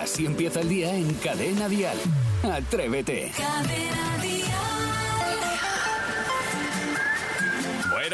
Así 0.00 0.26
empieza 0.26 0.60
el 0.60 0.68
día 0.68 0.94
en 0.94 1.12
Cadena 1.14 1.68
Dial. 1.68 1.96
Atrévete. 2.42 3.32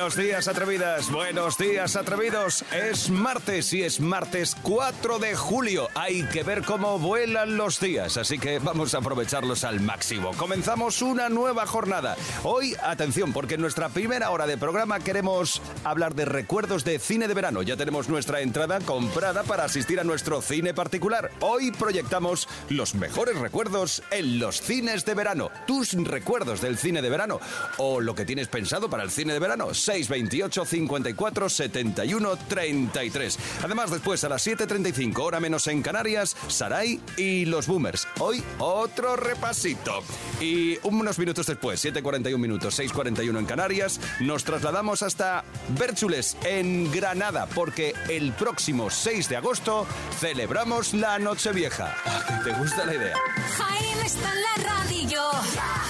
Buenos 0.01 0.17
días, 0.17 0.49
atrevidas. 0.49 1.11
Buenos 1.11 1.59
días, 1.59 1.95
atrevidos. 1.95 2.65
Es 2.73 3.11
martes 3.11 3.71
y 3.75 3.83
es 3.83 4.01
martes 4.01 4.57
4 4.63 5.19
de 5.19 5.37
julio. 5.37 5.89
Hay 5.95 6.23
que 6.23 6.43
ver 6.43 6.63
cómo 6.63 6.99
vuelan 6.99 7.59
los 7.59 7.81
días, 7.81 8.17
así 8.17 8.39
que 8.39 8.61
vamos 8.61 8.95
a 8.95 8.99
aprovecharlos 8.99 9.63
al 9.63 9.81
máximo. 9.81 10.31
Comenzamos 10.39 11.03
una 11.03 11.29
nueva 11.29 11.67
jornada. 11.67 12.17
Hoy, 12.45 12.75
atención, 12.83 13.35
porque 13.35 13.57
en 13.57 13.61
nuestra 13.61 13.91
primera 13.91 14.31
hora 14.31 14.47
de 14.47 14.57
programa 14.57 15.01
queremos 15.01 15.61
hablar 15.85 16.15
de 16.15 16.25
recuerdos 16.25 16.83
de 16.83 16.99
cine 16.99 17.29
de 17.29 17.35
verano. 17.35 17.61
Ya 17.61 17.77
tenemos 17.77 18.09
nuestra 18.09 18.41
entrada 18.41 18.81
comprada 18.81 19.43
para 19.43 19.65
asistir 19.65 20.01
a 20.01 20.05
nuestro 20.05 20.41
cine 20.41 20.73
particular. 20.73 21.31
Hoy 21.41 21.73
proyectamos 21.73 22.49
los 22.71 22.95
mejores 22.95 23.37
recuerdos 23.37 24.03
en 24.11 24.39
los 24.39 24.63
cines 24.63 25.05
de 25.05 25.13
verano. 25.13 25.51
Tus 25.67 25.93
recuerdos 25.93 26.63
del 26.63 26.79
cine 26.79 27.03
de 27.03 27.11
verano 27.11 27.39
o 27.77 28.01
lo 28.01 28.15
que 28.15 28.25
tienes 28.25 28.49
pensado 28.49 28.89
para 28.89 29.03
el 29.03 29.11
cine 29.11 29.35
de 29.35 29.39
verano. 29.39 29.75
628 29.91 30.65
54 30.65 31.49
71 31.49 32.37
33. 32.49 33.39
Además, 33.65 33.91
después 33.91 34.23
a 34.23 34.29
las 34.29 34.47
7.35, 34.47 35.19
hora 35.21 35.41
menos 35.41 35.67
en 35.67 35.83
Canarias, 35.83 36.37
Sarai 36.47 37.01
y 37.17 37.45
los 37.47 37.67
Boomers. 37.67 38.07
Hoy 38.21 38.43
otro 38.59 39.17
repasito. 39.17 40.03
Y 40.41 40.79
unos 40.85 41.19
minutos 41.19 41.47
después, 41.47 41.85
7.41 41.85 42.39
minutos, 42.39 42.79
6.41 42.79 43.39
en 43.39 43.47
Canarias, 43.47 44.01
nos 44.21 44.45
trasladamos 44.45 45.03
hasta 45.03 45.45
Bérchules, 45.77 46.37
en 46.45 46.91
Granada, 46.93 47.47
porque 47.47 47.93
el 48.09 48.33
próximo 48.33 48.91
6 48.91 49.29
de 49.29 49.37
agosto 49.37 49.87
celebramos 50.21 50.95
la 50.95 51.19
Nochevieja. 51.19 51.97
Ah, 52.07 52.43
¿Te 52.45 52.53
gusta 52.53 52.87
la 52.87 52.95
idea? 52.95 53.17
Jaime 53.57 54.07
está 54.07 54.33
en 54.33 54.43
la 54.43 54.71
radio. 54.71 55.90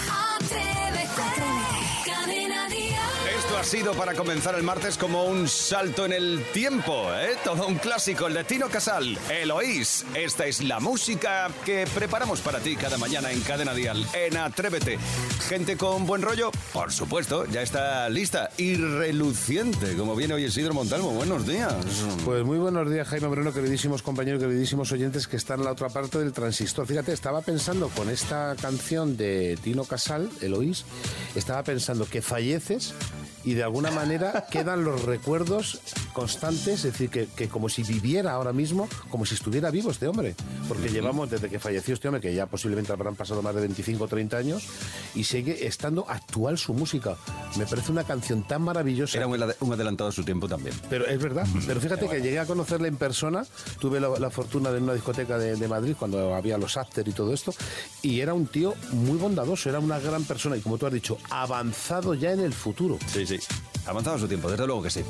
Ha 3.61 3.65
sido 3.65 3.93
para 3.93 4.15
comenzar 4.15 4.55
el 4.55 4.63
martes 4.63 4.97
como 4.97 5.25
un 5.25 5.47
salto 5.47 6.07
en 6.07 6.15
el 6.15 6.43
tiempo, 6.55 7.11
¿eh? 7.15 7.37
Todo 7.45 7.67
un 7.67 7.75
clásico, 7.75 8.27
el 8.27 8.33
de 8.33 8.45
Tino 8.45 8.71
Casal, 8.71 9.19
Eloís. 9.29 10.07
Esta 10.15 10.47
es 10.47 10.63
la 10.63 10.81
música 10.81 11.51
que 11.67 11.87
preparamos 11.95 12.41
para 12.41 12.61
ti 12.61 12.75
cada 12.75 12.97
mañana 12.97 13.31
en 13.31 13.43
Cadena 13.43 13.75
Dial, 13.75 14.07
en 14.15 14.39
Atrévete. 14.39 14.99
Gente 15.47 15.77
con 15.77 16.07
buen 16.07 16.23
rollo, 16.23 16.51
por 16.73 16.91
supuesto, 16.91 17.45
ya 17.45 17.61
está 17.61 18.09
lista 18.09 18.49
y 18.57 18.77
reluciente, 18.77 19.95
como 19.95 20.17
viene 20.17 20.33
hoy 20.33 20.47
Isidro 20.47 20.73
Montalvo. 20.73 21.11
Buenos 21.11 21.47
días. 21.47 21.75
Pues 22.25 22.43
muy 22.45 22.57
buenos 22.57 22.91
días, 22.91 23.09
Jaime 23.09 23.29
Moreno, 23.29 23.53
queridísimos 23.53 24.01
compañeros, 24.01 24.41
queridísimos 24.41 24.91
oyentes 24.91 25.29
que 25.29 25.37
están 25.37 25.59
en 25.59 25.67
la 25.67 25.73
otra 25.73 25.91
parte 25.91 26.19
del 26.19 26.33
transistor. 26.33 26.87
Fíjate, 26.87 27.13
estaba 27.13 27.43
pensando 27.43 27.91
con 27.91 28.09
esta 28.09 28.57
canción 28.59 29.19
de 29.19 29.59
Tino 29.63 29.85
Casal, 29.85 30.31
Eloís, 30.41 30.87
estaba 31.35 31.63
pensando 31.63 32.07
que 32.07 32.23
falleces 32.23 32.95
y 33.45 33.55
de 33.55 33.63
alguna 33.63 33.91
manera 33.91 34.47
quedan 34.51 34.85
los 34.85 35.03
recuerdos 35.05 35.81
constantes, 36.13 36.69
es 36.69 36.83
decir, 36.85 37.09
que, 37.11 37.27
que 37.27 37.49
como 37.49 37.69
si 37.69 37.83
viviera 37.83 38.33
ahora 38.33 38.53
mismo, 38.53 38.89
como 39.11 39.25
si 39.25 39.35
estuviera 39.35 39.71
vivo 39.71 39.91
este 39.91 40.07
hombre. 40.09 40.35
Porque 40.69 40.89
llevamos 40.89 41.31
desde 41.31 41.49
que 41.49 41.59
falleció 41.59 41.95
este 41.95 42.09
hombre, 42.09 42.21
que 42.21 42.35
ya 42.35 42.47
posiblemente 42.47 42.93
habrán 42.93 43.15
pasado 43.17 43.43
más 43.43 43.55
de 43.55 43.61
25 43.63 44.05
o 44.05 44.09
30 44.09 44.37
años, 44.37 44.65
y 45.15 45.25
sigue 45.25 45.67
estando 45.67 46.05
actual 46.09 46.59
su 46.59 46.75
música. 46.75 47.17
Me 47.57 47.67
parece 47.67 47.93
una 47.93 48.05
canción 48.05 48.43
tan 48.47 48.63
maravillosa. 48.63 49.17
Era 49.19 49.27
un 49.27 49.39
ade- 49.41 49.57
un 49.61 49.73
adelantado 49.73 50.11
a 50.11 50.13
su 50.13 50.25
tiempo 50.25 50.49
también. 50.49 50.75
Pero 50.91 51.07
es 51.07 51.19
verdad. 51.21 51.47
Pero 51.67 51.81
fíjate 51.81 52.09
que 52.09 52.21
llegué 52.21 52.39
a 52.39 52.47
conocerle 52.47 52.89
en 52.89 52.97
persona. 52.97 53.45
Tuve 53.79 54.01
la, 54.01 54.09
la 54.19 54.31
fortuna 54.31 54.71
de 54.71 54.79
en 54.81 54.85
una 54.85 54.95
discoteca 54.95 55.37
de, 55.39 55.57
de 55.57 55.69
Madrid 55.69 55.95
cuando 55.99 56.35
había 56.35 56.57
los 56.59 56.77
after 56.77 57.07
y 57.07 57.13
todo 57.13 57.35
esto. 57.35 57.53
Y 58.03 58.21
era 58.21 58.33
un 58.35 58.47
tío 58.47 58.75
muy 58.93 59.19
bondadoso, 59.19 59.69
era 59.69 59.79
una 59.79 59.99
gran 59.99 60.25
persona. 60.25 60.57
Y 60.57 60.61
como 60.61 60.79
tú 60.79 60.87
has 60.87 60.93
dicho, 60.93 61.19
avanzado 61.31 62.15
ya 62.15 62.33
en 62.33 62.41
el 62.41 62.53
futuro. 62.55 62.99
Sí, 63.07 63.27
sí. 63.39 63.47
Avanzado 63.87 64.19
su 64.19 64.29
tiempo, 64.29 64.51
desde 64.51 64.67
luego 64.67 64.83
que 64.83 64.91
sí. 64.91 65.01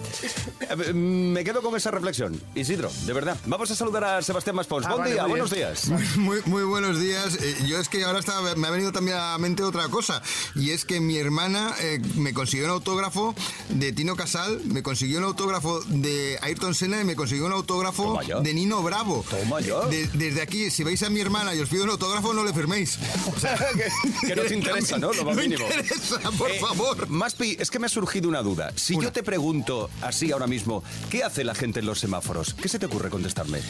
Eh, 0.60 0.92
Me 0.92 1.42
quedo 1.42 1.60
con 1.60 1.74
esa 1.76 1.90
reflexión. 1.90 2.40
Isidro, 2.54 2.90
de 3.04 3.12
verdad. 3.12 3.36
Vamos 3.46 3.70
a 3.72 3.74
saludar 3.74 4.04
a 4.04 4.22
Sebastián 4.22 4.54
Maspons. 4.56 4.86
Ah, 4.86 4.90
Buen 4.90 5.00
vale, 5.00 5.12
día, 5.14 5.22
muy 5.22 5.30
buenos 5.30 5.50
días. 5.50 5.88
Muy, 6.16 6.40
muy 6.46 6.62
buenos 6.62 7.00
días. 7.00 7.34
Eh, 7.42 7.56
yo 7.66 7.78
es 7.80 7.88
que 7.88 8.04
ahora 8.04 8.20
me 8.56 8.68
ha 8.68 8.70
venido 8.70 8.92
también 8.92 9.16
a 9.16 9.32
la 9.32 9.38
mente 9.38 9.64
otra 9.64 9.88
cosa. 9.88 10.22
Y 10.54 10.70
es 10.70 10.84
que 10.84 11.00
mi 11.00 11.16
hermana 11.18 11.74
eh, 11.80 12.00
me 12.14 12.32
consiguió 12.32 12.66
un 12.66 12.70
autógrafo 12.72 13.34
de 13.70 13.92
Tino 13.92 14.14
Casal, 14.14 14.60
me 14.64 14.82
consiguió 14.84 15.18
un 15.18 15.24
autógrafo 15.24 15.80
de 15.88 16.38
Ayrton 16.40 16.74
Senna 16.74 17.00
y 17.00 17.04
me 17.04 17.16
consiguió 17.16 17.46
un 17.46 17.52
autógrafo 17.52 18.20
de 18.42 18.54
Nino 18.54 18.82
Bravo. 18.82 19.24
Toma 19.28 19.60
ya. 19.60 19.80
De- 19.88 20.06
desde 20.14 20.42
aquí, 20.42 20.70
si 20.70 20.84
veis 20.84 21.02
a 21.02 21.10
mi 21.10 21.20
hermana 21.20 21.54
y 21.56 21.60
os 21.60 21.68
pido 21.68 21.82
un 21.84 21.90
autógrafo, 21.90 22.32
no 22.32 22.44
le 22.44 22.54
firméis. 22.54 22.98
O 23.36 23.38
sea, 23.38 23.56
que, 24.20 24.28
que 24.28 24.36
no 24.40 24.42
te 24.44 24.54
interesa, 24.54 24.96
¿no? 24.98 25.12
Lo 25.12 25.24
más 25.24 25.36
No 25.36 25.42
mínimo. 25.42 25.64
interesa, 25.64 26.20
por 26.38 26.50
Eh, 26.50 26.60
favor. 26.60 27.08
Maspi, 27.08 27.56
es 27.58 27.68
que 27.70 27.78
me 27.80 27.86
ha 27.86 27.88
surgido 27.90 28.09
una 28.18 28.42
duda. 28.42 28.72
Si 28.76 29.00
yo 29.00 29.12
te 29.12 29.22
pregunto 29.22 29.88
así 30.02 30.32
ahora 30.32 30.46
mismo, 30.46 30.82
¿qué 31.10 31.22
hace 31.22 31.44
la 31.44 31.54
gente 31.54 31.80
en 31.80 31.86
los 31.86 31.98
semáforos? 32.00 32.54
¿Qué 32.54 32.68
se 32.68 32.78
te 32.78 32.86
ocurre 32.86 33.08
contestarme? 33.10 33.60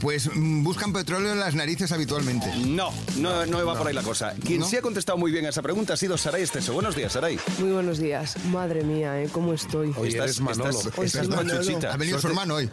Pues 0.00 0.30
mm, 0.34 0.62
buscan 0.62 0.92
petróleo 0.92 1.32
en 1.32 1.40
las 1.40 1.54
narices 1.54 1.90
habitualmente. 1.92 2.46
No, 2.66 2.90
no, 3.16 3.44
no 3.46 3.66
va 3.66 3.76
por 3.76 3.88
ahí 3.88 3.94
la 3.94 4.02
cosa. 4.02 4.34
Quien 4.44 4.60
¿No? 4.60 4.66
sí 4.68 4.76
ha 4.76 4.82
contestado 4.82 5.18
muy 5.18 5.30
bien 5.32 5.46
a 5.46 5.48
esa 5.50 5.62
pregunta 5.62 5.94
ha 5.94 5.96
sido 5.96 6.16
Saray 6.16 6.42
Esteso. 6.42 6.72
Buenos 6.72 6.94
días, 6.96 7.12
Saray. 7.12 7.38
Muy 7.58 7.72
buenos 7.72 7.98
días. 7.98 8.36
Madre 8.46 8.82
mía, 8.84 9.20
¿eh? 9.22 9.28
¿cómo 9.32 9.52
estoy? 9.52 9.92
Oye, 9.96 10.16
eres 10.16 10.40
Manolo. 10.40 10.70
estás, 10.70 10.98
Hoy 10.98 11.06
estás 11.06 11.28
Manolo. 11.28 11.78
Ha 11.90 11.96
venido 11.96 12.18
su 12.20 12.28
hermano 12.28 12.54
hoy. 12.56 12.68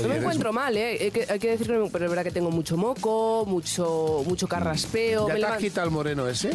No 0.00 0.08
me 0.08 0.16
encuentro 0.16 0.52
mal, 0.52 0.76
¿eh? 0.76 0.98
Hay 1.00 1.10
que, 1.10 1.26
hay 1.30 1.38
que 1.38 1.50
decir 1.50 1.66
que 1.66 1.88
pero 1.92 2.04
es 2.04 2.10
verdad 2.10 2.24
que 2.24 2.30
tengo 2.30 2.50
mucho 2.50 2.76
moco, 2.76 3.44
mucho, 3.46 4.22
mucho 4.26 4.46
carraspeo. 4.48 5.28
¿Ya 5.28 5.34
me 5.34 5.40
te 5.40 5.46
has 5.46 5.52
levan- 5.52 5.60
quitado 5.60 5.86
el 5.86 5.92
moreno 5.92 6.28
ese? 6.28 6.50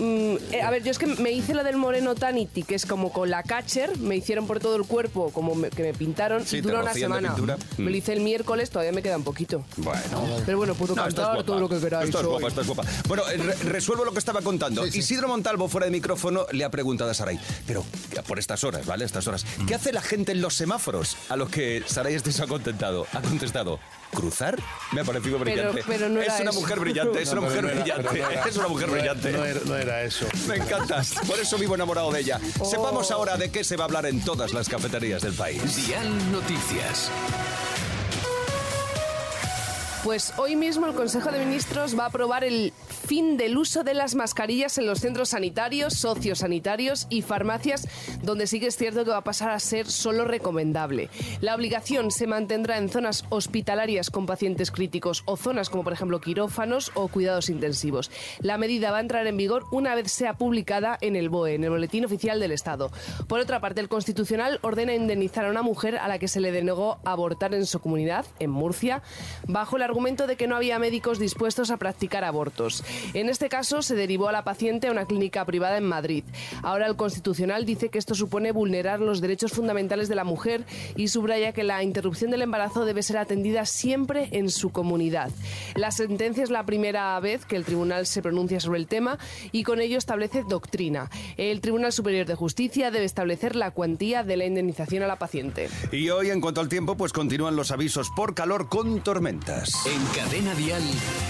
Mm, 0.00 0.36
eh, 0.52 0.62
a 0.62 0.70
ver, 0.70 0.82
yo 0.82 0.90
es 0.90 0.98
que 0.98 1.06
me 1.06 1.30
hice 1.30 1.52
lo 1.54 1.62
del 1.62 1.76
moreno 1.76 2.14
Tanity, 2.14 2.62
que 2.62 2.74
es 2.74 2.86
como 2.86 3.12
con 3.12 3.28
la 3.30 3.42
catcher, 3.42 3.98
me 3.98 4.16
hicieron 4.16 4.46
por 4.46 4.58
todo 4.58 4.76
el 4.76 4.84
cuerpo, 4.84 5.30
como 5.30 5.54
me- 5.54 5.68
que 5.68 5.82
me 5.82 5.92
pintaron, 5.94 6.46
Sí, 6.46 6.56
y 6.56 6.60
dura 6.62 6.80
una 6.80 6.94
semana. 6.94 7.34
Me 7.76 7.84
Mm. 7.84 7.88
lo 7.88 7.96
hice 7.96 8.12
el 8.14 8.20
miércoles, 8.20 8.70
todavía 8.70 8.92
me 8.92 9.02
queda 9.02 9.16
un 9.18 9.24
poquito. 9.24 9.62
Bueno. 9.76 10.26
Pero 10.46 10.56
bueno, 10.58 10.74
puedo 10.74 10.94
No, 10.96 11.02
cantar 11.04 11.44
todo 11.44 11.60
lo 11.60 11.68
que 11.68 11.78
queráis. 11.78 12.06
Estás 12.08 12.24
guapa, 12.24 12.48
estás 12.48 12.66
guapa. 12.66 12.84
Bueno, 13.08 13.28
eh, 13.30 13.36
re- 13.36 13.54
resuelvo 13.70 14.04
lo 14.06 14.12
que 14.12 14.18
estaba 14.18 14.40
contando. 14.40 14.84
Sí, 14.84 14.92
sí. 14.92 14.98
Isidro 15.00 15.28
Montalvo, 15.28 15.68
fuera 15.68 15.84
de 15.86 15.92
micrófono, 15.92 16.46
le 16.50 16.64
ha 16.64 16.70
preguntado 16.70 17.10
a 17.10 17.14
Saray, 17.14 17.38
pero 17.66 17.84
por 18.26 18.38
estas 18.38 18.64
horas, 18.64 18.86
¿vale? 18.86 19.04
Estas 19.04 19.26
horas, 19.26 19.44
¿qué 19.66 19.74
hace 19.74 19.92
la 19.92 20.00
gente 20.00 20.32
en 20.32 20.40
los 20.40 20.54
semáforos? 20.54 21.16
A 21.28 21.36
los 21.36 21.50
que 21.50 21.82
Saray 21.86 22.14
Esteso 22.14 22.44
ha 22.44 22.46
contentado. 22.46 23.06
Ha 23.12 23.20
contestado, 23.20 23.78
¿cruzar? 24.12 24.58
Me 24.92 25.00
ha 25.00 25.04
parecido 25.04 25.38
brillante. 25.38 25.82
pero 25.86 26.08
no 26.08 26.20
es 26.20 26.40
una 26.40 26.50
eso. 26.50 26.60
mujer 26.60 26.80
brillante, 26.80 27.22
es 27.22 27.30
una 27.32 27.40
mujer 27.42 27.56
pero 27.60 27.68
no 27.68 27.72
era- 27.74 27.80
brillante. 27.82 28.08
pero 28.12 28.24
no 28.24 28.30
era- 28.30 28.44
es 28.48 28.56
una 28.56 28.68
mujer 28.68 28.90
brillante. 28.90 29.32
No 29.32 29.44
era, 29.44 29.60
no 29.64 29.76
era 29.76 30.02
eso. 30.02 30.26
Me 30.48 30.56
encanta. 30.56 31.02
Por 31.26 31.38
eso 31.38 31.58
vivo 31.58 31.74
enamorado 31.74 32.10
de 32.12 32.20
ella. 32.20 32.40
Oh. 32.58 32.64
Sepamos 32.64 33.10
ahora 33.10 33.36
de 33.36 33.50
qué 33.50 33.64
se 33.64 33.76
va 33.76 33.84
a 33.84 33.86
hablar 33.86 34.06
en 34.06 34.20
todas 34.24 34.52
las 34.52 34.68
cafeterías 34.68 35.22
del 35.22 35.34
país. 35.34 35.86
Dial 35.86 36.32
Noticias. 36.32 37.10
Pues 40.04 40.32
hoy 40.38 40.56
mismo 40.56 40.86
el 40.86 40.94
Consejo 40.94 41.30
de 41.30 41.44
Ministros 41.44 41.98
va 41.98 42.04
a 42.04 42.06
aprobar 42.06 42.42
el 42.42 42.72
fin 42.88 43.36
del 43.36 43.58
uso 43.58 43.84
de 43.84 43.92
las 43.92 44.14
mascarillas 44.14 44.78
en 44.78 44.86
los 44.86 45.00
centros 45.00 45.30
sanitarios, 45.30 45.92
sociosanitarios 45.92 47.06
y 47.10 47.20
farmacias, 47.20 47.86
donde 48.22 48.46
sí 48.46 48.60
que 48.60 48.68
es 48.68 48.78
cierto 48.78 49.04
que 49.04 49.10
va 49.10 49.18
a 49.18 49.24
pasar 49.24 49.50
a 49.50 49.60
ser 49.60 49.90
solo 49.90 50.24
recomendable. 50.24 51.10
La 51.42 51.54
obligación 51.54 52.10
se 52.10 52.26
mantendrá 52.26 52.78
en 52.78 52.88
zonas 52.88 53.26
hospitalarias 53.28 54.08
con 54.08 54.24
pacientes 54.24 54.70
críticos 54.70 55.22
o 55.26 55.36
zonas 55.36 55.68
como 55.68 55.84
por 55.84 55.92
ejemplo 55.92 56.20
quirófanos 56.22 56.92
o 56.94 57.08
cuidados 57.08 57.50
intensivos. 57.50 58.10
La 58.40 58.56
medida 58.56 58.92
va 58.92 58.98
a 58.98 59.02
entrar 59.02 59.26
en 59.26 59.36
vigor 59.36 59.64
una 59.70 59.94
vez 59.94 60.10
sea 60.10 60.38
publicada 60.38 60.96
en 61.02 61.14
el 61.14 61.28
BOE, 61.28 61.56
en 61.56 61.64
el 61.64 61.70
Boletín 61.70 62.06
Oficial 62.06 62.40
del 62.40 62.52
Estado. 62.52 62.90
Por 63.28 63.38
otra 63.40 63.60
parte, 63.60 63.82
el 63.82 63.90
Constitucional 63.90 64.60
ordena 64.62 64.94
indemnizar 64.94 65.44
a 65.44 65.50
una 65.50 65.62
mujer 65.62 65.98
a 65.98 66.08
la 66.08 66.18
que 66.18 66.28
se 66.28 66.40
le 66.40 66.52
denegó 66.52 67.00
abortar 67.04 67.54
en 67.54 67.66
su 67.66 67.80
comunidad, 67.80 68.24
en 68.38 68.50
Murcia, 68.50 69.02
bajo 69.46 69.76
el 69.76 69.89
argumento 69.90 70.26
de 70.26 70.36
que 70.36 70.46
no 70.46 70.56
había 70.56 70.78
médicos 70.78 71.18
dispuestos 71.18 71.70
a 71.70 71.76
practicar 71.76 72.24
abortos. 72.24 72.84
En 73.12 73.28
este 73.28 73.48
caso, 73.48 73.82
se 73.82 73.96
derivó 73.96 74.28
a 74.28 74.32
la 74.32 74.44
paciente 74.44 74.86
a 74.86 74.92
una 74.92 75.04
clínica 75.04 75.44
privada 75.44 75.76
en 75.76 75.84
Madrid. 75.84 76.24
Ahora 76.62 76.86
el 76.86 76.96
Constitucional 76.96 77.66
dice 77.66 77.88
que 77.88 77.98
esto 77.98 78.14
supone 78.14 78.52
vulnerar 78.52 79.00
los 79.00 79.20
derechos 79.20 79.52
fundamentales 79.52 80.08
de 80.08 80.14
la 80.14 80.24
mujer 80.24 80.64
y 80.96 81.08
subraya 81.08 81.52
que 81.52 81.64
la 81.64 81.82
interrupción 81.82 82.30
del 82.30 82.42
embarazo 82.42 82.84
debe 82.84 83.02
ser 83.02 83.18
atendida 83.18 83.66
siempre 83.66 84.28
en 84.32 84.48
su 84.50 84.70
comunidad. 84.70 85.30
La 85.74 85.90
sentencia 85.90 86.44
es 86.44 86.50
la 86.50 86.64
primera 86.64 87.18
vez 87.18 87.44
que 87.44 87.56
el 87.56 87.64
tribunal 87.64 88.06
se 88.06 88.22
pronuncia 88.22 88.60
sobre 88.60 88.78
el 88.78 88.86
tema 88.86 89.18
y 89.50 89.64
con 89.64 89.80
ello 89.80 89.98
establece 89.98 90.44
doctrina. 90.48 91.10
El 91.36 91.60
Tribunal 91.60 91.92
Superior 91.92 92.26
de 92.26 92.36
Justicia 92.36 92.90
debe 92.90 93.04
establecer 93.04 93.56
la 93.56 93.72
cuantía 93.72 94.22
de 94.22 94.36
la 94.36 94.44
indemnización 94.44 95.02
a 95.02 95.06
la 95.06 95.16
paciente. 95.16 95.68
Y 95.90 96.10
hoy, 96.10 96.30
en 96.30 96.40
cuanto 96.40 96.60
al 96.60 96.68
tiempo, 96.68 96.96
pues 96.96 97.12
continúan 97.12 97.56
los 97.56 97.70
avisos 97.72 98.10
por 98.14 98.34
calor 98.34 98.68
con 98.68 99.00
tormentas. 99.00 99.79
En 99.86 100.04
Cadena 100.14 100.54
Dial, 100.54 100.82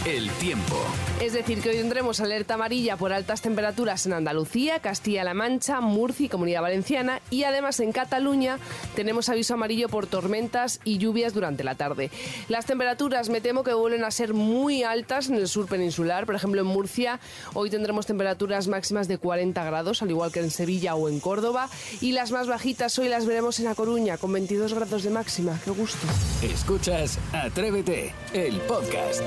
el 0.07 0.29
tiempo. 0.33 0.75
Es 1.21 1.35
decir, 1.35 1.63
que 1.63 1.69
hoy 1.69 1.77
tendremos 1.77 2.19
alerta 2.19 2.55
amarilla 2.55 2.97
por 2.97 3.13
altas 3.13 3.43
temperaturas 3.43 4.07
en 4.07 4.13
Andalucía, 4.13 4.81
Castilla-La 4.81 5.35
Mancha, 5.35 5.81
Murcia 5.81 6.27
y 6.27 6.29
Comunidad 6.29 6.63
Valenciana. 6.63 7.21
Y 7.31 7.45
además 7.45 7.79
en 7.79 7.93
Cataluña 7.93 8.59
tenemos 8.97 9.29
aviso 9.29 9.55
amarillo 9.55 9.89
por 9.89 10.09
tormentas 10.09 10.81
y 10.83 10.99
lluvias 10.99 11.33
durante 11.33 11.63
la 11.63 11.77
tarde. 11.77 12.11
Las 12.49 12.67
temperaturas 12.67 13.29
me 13.29 13.41
temo 13.41 13.63
que 13.63 13.73
vuelven 13.73 14.03
a 14.03 14.11
ser 14.11 14.35
muy 14.35 14.83
altas 14.83 15.29
en 15.29 15.37
el 15.37 15.47
sur 15.47 15.67
peninsular. 15.69 16.27
Por 16.27 16.35
ejemplo, 16.35 16.61
en 16.61 16.67
Murcia 16.67 17.21
hoy 17.55 17.71
tendremos 17.71 18.07
temperaturas 18.07 18.67
máximas 18.67 19.07
de 19.07 19.19
40 19.19 19.63
grados, 19.63 20.03
al 20.03 20.11
igual 20.11 20.33
que 20.33 20.41
en 20.41 20.51
Sevilla 20.51 20.97
o 20.97 21.09
en 21.09 21.21
Córdoba. 21.21 21.71
Y 22.01 22.13
las 22.13 22.33
más 22.33 22.49
bajitas 22.49 22.99
hoy 22.99 23.09
las 23.09 23.27
veremos 23.27 23.61
en 23.61 23.69
A 23.69 23.77
Coruña, 23.77 24.19
con 24.19 24.33
22 24.33 24.75
grados 24.75 25.05
de 25.05 25.11
máxima. 25.11 25.57
¡Qué 25.65 25.71
gusto! 25.71 26.05
Escuchas 26.43 27.21
Atrévete, 27.33 28.13
el 28.47 28.59
podcast. 28.63 29.21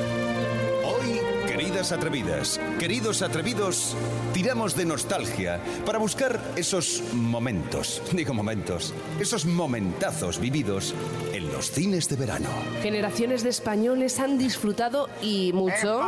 Hoy, 0.83 1.19
queridas 1.47 1.91
atrevidas, 1.91 2.59
queridos 2.79 3.21
atrevidos, 3.21 3.95
tiramos 4.33 4.75
de 4.75 4.85
nostalgia 4.85 5.59
para 5.85 5.99
buscar 5.99 6.39
esos 6.55 7.03
momentos, 7.13 8.01
digo 8.11 8.33
momentos, 8.33 8.91
esos 9.19 9.45
momentazos 9.45 10.39
vividos 10.39 10.95
en 11.31 11.51
los 11.51 11.69
cines 11.69 12.09
de 12.09 12.15
verano. 12.15 12.49
Generaciones 12.81 13.43
de 13.43 13.49
españoles 13.49 14.19
han 14.19 14.39
disfrutado 14.39 15.09
y 15.21 15.51
mucho 15.53 16.01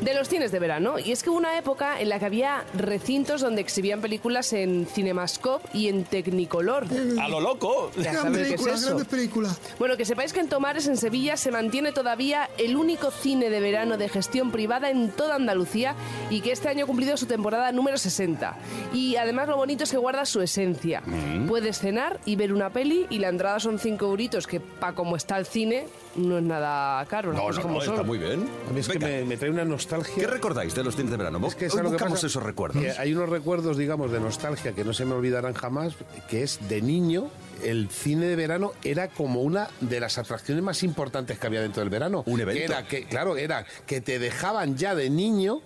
de 0.00 0.14
los 0.14 0.28
cines 0.28 0.52
de 0.52 0.58
verano. 0.58 0.98
Y 0.98 1.12
es 1.12 1.22
que 1.22 1.30
hubo 1.30 1.36
una 1.38 1.58
época 1.58 2.00
en 2.00 2.08
la 2.08 2.18
que 2.18 2.24
había 2.26 2.64
recintos 2.74 3.40
donde 3.40 3.60
exhibían 3.60 4.00
películas 4.00 4.52
en 4.52 4.86
Cinemascope 4.86 5.68
y 5.74 5.88
en 5.88 6.04
Technicolor. 6.04 6.86
¡A 7.20 7.28
lo 7.28 7.40
loco! 7.40 7.90
Ya 7.96 8.12
Gran 8.12 8.22
sabes 8.24 8.38
qué 8.38 8.42
es 8.42 8.48
película, 8.50 8.74
eso. 8.74 8.86
grandes 8.86 9.06
películas. 9.08 9.60
Bueno, 9.78 9.96
que 9.96 10.04
sepáis 10.04 10.32
que 10.32 10.40
en 10.40 10.48
Tomares, 10.48 10.86
en 10.86 10.96
Sevilla, 10.96 11.36
se 11.36 11.50
mantiene 11.50 11.92
todavía 11.92 12.48
el 12.58 12.76
único 12.76 13.10
cine 13.10 13.50
de 13.50 13.60
verano 13.60 13.96
de 13.98 14.08
gestión 14.08 14.50
privada 14.50 14.90
en 14.90 15.10
toda 15.10 15.34
Andalucía 15.36 15.94
y 16.30 16.40
que 16.40 16.52
este 16.52 16.68
año 16.68 16.84
ha 16.84 16.86
cumplido 16.86 17.16
su 17.16 17.26
temporada 17.26 17.70
número 17.72 17.98
60. 17.98 18.56
Y 18.92 19.16
además 19.16 19.48
lo 19.48 19.56
bonito 19.56 19.84
es 19.84 19.90
que 19.90 19.96
guarda 19.98 20.24
su 20.24 20.40
esencia. 20.40 21.02
Puedes 21.46 21.78
cenar 21.78 22.20
y 22.24 22.36
ver 22.36 22.52
una 22.52 22.70
peli 22.70 23.06
y 23.10 23.18
la 23.18 23.28
entrada 23.28 23.60
son 23.60 23.78
5 23.78 24.04
euritos, 24.06 24.46
que 24.46 24.60
para 24.60 24.94
como 24.94 25.16
está 25.16 25.36
el 25.38 25.46
cine 25.46 25.86
no 26.16 26.38
es 26.38 26.44
nada 26.44 27.04
caro. 27.06 27.32
No, 27.32 27.42
cosas 27.42 27.56
no, 27.56 27.62
como 27.62 27.74
no, 27.76 27.90
está 27.90 28.02
muy 28.02 28.18
bien. 28.18 28.48
A 28.68 28.72
mí 28.72 28.80
es 28.80 28.88
que 28.88 28.98
Venga, 28.98 29.06
me, 29.18 29.24
me 29.24 29.36
trae 29.36 29.50
una 29.50 29.64
nostalgia. 29.64 29.89
¿Qué 30.14 30.26
recordáis 30.26 30.74
de 30.74 30.84
los 30.84 30.96
cines 30.96 31.10
de 31.10 31.16
verano? 31.16 31.46
Es 31.46 31.54
que 31.54 31.66
Hoy 31.66 31.80
esos 32.12 32.42
recuerdos. 32.42 32.82
Que 32.82 32.90
hay 32.92 33.12
unos 33.12 33.28
recuerdos, 33.28 33.76
digamos, 33.76 34.10
de 34.10 34.20
nostalgia 34.20 34.72
que 34.72 34.84
no 34.84 34.92
se 34.92 35.04
me 35.04 35.14
olvidarán 35.14 35.54
jamás, 35.54 35.94
que 36.28 36.42
es 36.42 36.68
de 36.68 36.82
niño. 36.82 37.30
El 37.62 37.90
cine 37.90 38.26
de 38.26 38.36
verano 38.36 38.72
era 38.82 39.08
como 39.08 39.42
una 39.42 39.68
de 39.80 40.00
las 40.00 40.16
atracciones 40.18 40.62
más 40.62 40.82
importantes 40.82 41.38
que 41.38 41.46
había 41.46 41.60
dentro 41.60 41.80
del 41.80 41.90
verano. 41.90 42.22
Un 42.26 42.40
evento. 42.40 42.58
Que 42.58 42.64
era 42.64 42.86
que, 42.86 43.04
claro, 43.04 43.36
era 43.36 43.66
que 43.86 44.00
te 44.00 44.18
dejaban 44.18 44.76
ya 44.76 44.94
de 44.94 45.10
niño 45.10 45.60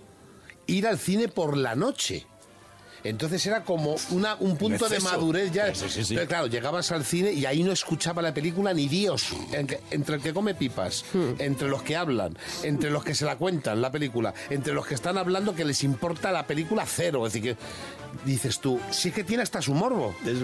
ir 0.66 0.86
al 0.86 0.98
cine 0.98 1.28
por 1.28 1.56
la 1.56 1.74
noche. 1.74 2.26
Entonces 3.04 3.44
era 3.46 3.62
como 3.64 3.96
una, 4.10 4.34
un 4.40 4.56
punto 4.56 4.88
de 4.88 4.98
madurez 5.00 5.52
ya. 5.52 5.74
Sí, 5.74 5.86
sí, 5.88 6.04
sí. 6.04 6.14
Pero 6.14 6.26
claro, 6.26 6.46
llegabas 6.46 6.90
al 6.90 7.04
cine 7.04 7.32
y 7.32 7.44
ahí 7.46 7.62
no 7.62 7.70
escuchaba 7.72 8.22
la 8.22 8.32
película 8.34 8.72
ni 8.74 8.88
Dios. 8.88 9.26
En 9.52 9.66
que- 9.66 9.80
Entre 9.90 10.16
el 10.16 10.22
que 10.22 10.32
come 10.32 10.54
pipas, 10.54 11.04
entre 11.38 11.68
los 11.68 11.82
que 11.82 11.94
hablan, 11.96 12.36
entre 12.62 12.90
los 12.90 13.04
que 13.04 13.14
se 13.14 13.24
la 13.26 13.36
cuentan 13.36 13.80
la 13.82 13.90
película, 13.92 14.32
entre 14.50 14.72
los 14.72 14.86
que 14.86 14.94
están 14.94 15.18
hablando 15.18 15.54
que 15.54 15.64
les 15.64 15.84
importa 15.84 16.32
la 16.32 16.46
película 16.46 16.84
cero. 16.86 17.26
Es 17.26 17.34
decir, 17.34 17.54
que 17.54 17.62
dices 18.24 18.58
tú, 18.60 18.80
sí 18.90 19.10
que 19.10 19.24
tiene 19.24 19.42
hasta 19.42 19.60
su 19.62 19.74
morbo. 19.74 20.14
Es. 20.24 20.38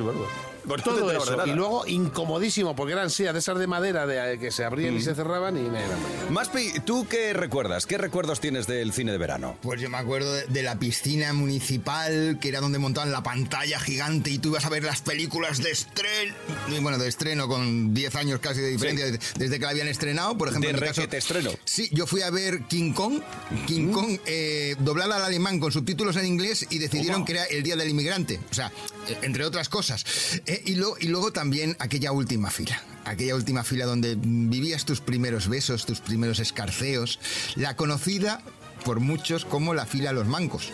Pues 0.66 0.84
no 0.86 0.92
te 0.92 1.00
Todo 1.00 1.10
eso. 1.12 1.36
nada. 1.36 1.48
Y 1.48 1.54
luego 1.54 1.86
incomodísimo, 1.86 2.76
porque 2.76 2.92
eran 2.92 3.08
sillas 3.08 3.32
de 3.32 3.38
esas 3.38 3.58
de 3.58 3.66
madera 3.66 4.06
de, 4.06 4.38
que 4.38 4.50
se 4.50 4.62
abrían 4.62 4.94
y 4.94 5.00
se 5.00 5.14
cerraban 5.14 5.56
y 5.56 5.62
me 5.70 5.80
Maspi, 6.28 6.80
¿tú 6.84 7.06
qué 7.08 7.32
recuerdas? 7.32 7.86
¿Qué 7.86 7.96
recuerdos 7.96 8.40
tienes 8.40 8.66
del 8.66 8.92
cine 8.92 9.10
de 9.12 9.18
verano? 9.18 9.56
Pues 9.62 9.80
yo 9.80 9.88
me 9.88 9.96
acuerdo 9.96 10.32
de, 10.34 10.44
de 10.48 10.62
la 10.62 10.78
piscina 10.78 11.32
municipal, 11.32 12.38
que 12.40 12.48
era 12.50 12.60
donde 12.60 12.78
montaban 12.78 13.10
la 13.10 13.22
pantalla 13.22 13.80
gigante 13.80 14.30
y 14.30 14.38
tú 14.38 14.50
ibas 14.50 14.66
a 14.66 14.68
ver 14.68 14.84
las 14.84 15.00
películas 15.00 15.62
de 15.62 15.70
estreno. 15.70 16.34
Bueno, 16.82 16.98
de 16.98 17.08
estreno 17.08 17.48
con 17.48 17.94
10 17.94 18.14
años 18.16 18.40
casi 18.40 18.60
de 18.60 18.68
diferencia 18.68 19.06
desde, 19.06 19.18
desde 19.36 19.58
que 19.58 19.64
la 19.64 19.70
habían 19.70 19.88
estrenado. 19.88 20.36
Por 20.36 20.48
ejemplo, 20.48 20.68
De 20.70 20.76
en 20.76 20.80
mi 20.82 20.86
caso- 20.88 21.02
estreno. 21.10 21.50
Sí, 21.64 21.88
yo 21.92 22.06
fui 22.06 22.20
a 22.20 22.30
ver 22.30 22.64
King 22.64 22.92
Kong, 22.92 23.20
King 23.66 23.92
Kong 23.92 24.18
eh, 24.26 24.76
doblada 24.80 25.16
al 25.16 25.22
alemán 25.22 25.58
con 25.58 25.72
subtítulos 25.72 26.16
en 26.16 26.26
inglés 26.26 26.66
y 26.68 26.78
decidieron 26.78 27.24
que 27.24 27.32
era 27.32 27.44
el 27.44 27.59
Día 27.62 27.76
del 27.76 27.88
Inmigrante. 27.88 28.40
O 28.50 28.54
sea, 28.54 28.72
eh, 29.08 29.18
entre 29.22 29.44
otras 29.44 29.68
cosas. 29.68 30.04
Eh, 30.46 30.62
y, 30.66 30.74
luego 30.74 31.32
también 31.32 31.76
aquella 31.78 32.12
última 32.12 32.50
fila. 32.50 32.82
Aquella 33.04 33.34
última 33.34 33.64
fila 33.64 33.86
donde 33.86 34.16
vivías 34.20 34.84
tus 34.84 35.00
primeros 35.00 35.48
besos, 35.48 35.86
tus 35.86 36.00
primeros 36.00 36.38
escarceos. 36.38 37.18
La 37.56 37.76
conocida 37.76 38.42
por 38.84 39.00
muchos 39.00 39.44
como 39.44 39.74
la 39.74 39.86
fila 39.86 40.10
a 40.10 40.12
los 40.12 40.26
mancos. 40.26 40.70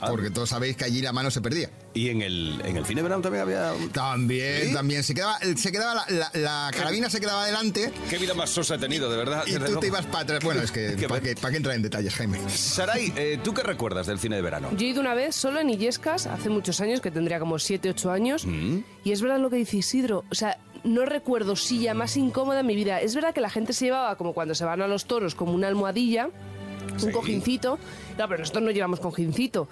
Ah. 0.00 0.08
Porque 0.10 0.30
todos 0.30 0.48
sabéis 0.50 0.76
que 0.76 0.84
allí 0.84 1.00
la 1.02 1.12
mano 1.12 1.30
se 1.30 1.40
perdía. 1.40 1.70
¿Y 1.94 2.08
en 2.08 2.22
el, 2.22 2.62
en 2.64 2.76
el 2.78 2.86
cine 2.86 3.00
de 3.00 3.02
verano 3.02 3.22
también 3.22 3.42
había...? 3.42 3.72
También, 3.92 4.68
¿Sí? 4.68 4.72
también. 4.72 5.02
Se 5.02 5.14
quedaba, 5.14 5.38
se 5.56 5.72
quedaba 5.72 5.94
la, 5.94 6.04
la- 6.08 6.30
la 6.40 6.70
carabina 6.74 7.10
se 7.10 7.20
quedaba 7.20 7.42
adelante 7.42 7.92
¿Qué 8.08 8.16
vida 8.18 8.32
más 8.34 8.48
sosa 8.50 8.76
he 8.76 8.78
tenido, 8.78 9.10
de 9.10 9.16
verdad? 9.18 9.44
y 9.46 9.52
tú 9.56 9.78
te 9.78 9.88
ibas 9.88 10.06
para 10.06 10.20
atrás. 10.24 10.40
Bueno, 10.42 10.62
es 10.62 10.70
que 10.72 10.96
¿para 11.08 11.20
qué, 11.22 11.34
para 11.36 11.50
qué 11.50 11.56
entrar 11.58 11.74
en 11.76 11.82
detalles, 11.82 12.14
Jaime? 12.14 12.38
Saray, 12.48 13.12
eh, 13.16 13.38
¿tú 13.44 13.52
qué 13.52 13.62
recuerdas 13.62 14.06
del 14.06 14.18
cine 14.18 14.36
de 14.36 14.42
verano? 14.42 14.70
Yo 14.76 14.86
he 14.86 14.90
ido 14.90 15.00
una 15.00 15.14
vez 15.14 15.36
solo 15.36 15.60
en 15.60 15.68
Illescas, 15.70 16.26
hace 16.26 16.48
muchos 16.48 16.80
años, 16.80 17.00
que 17.00 17.10
tendría 17.10 17.38
como 17.38 17.58
7, 17.58 17.90
8 17.90 18.10
años. 18.10 18.46
Y 19.04 19.12
es 19.12 19.20
verdad 19.20 19.38
lo 19.38 19.50
que 19.50 19.56
dice 19.56 19.76
Isidro. 19.78 20.24
O 20.30 20.34
sea, 20.34 20.58
no 20.84 21.04
recuerdo 21.04 21.56
silla 21.56 21.92
más 21.94 22.16
incómoda 22.16 22.60
en 22.60 22.66
mi 22.66 22.74
vida. 22.74 23.00
Es 23.00 23.14
verdad 23.14 23.34
que 23.34 23.40
la 23.40 23.50
gente 23.50 23.72
se 23.72 23.84
llevaba, 23.86 24.16
como 24.16 24.32
cuando 24.32 24.54
se 24.54 24.64
van 24.64 24.80
a 24.82 24.88
los 24.88 25.04
toros, 25.04 25.34
como 25.34 25.52
una 25.52 25.68
almohadilla, 25.68 26.30
un 27.00 27.10
cojincito. 27.12 27.78
No, 28.18 28.28
pero 28.28 28.40
nosotros 28.40 28.62
no 28.64 28.70
llevamos 28.70 29.00
cojincito. 29.00 29.68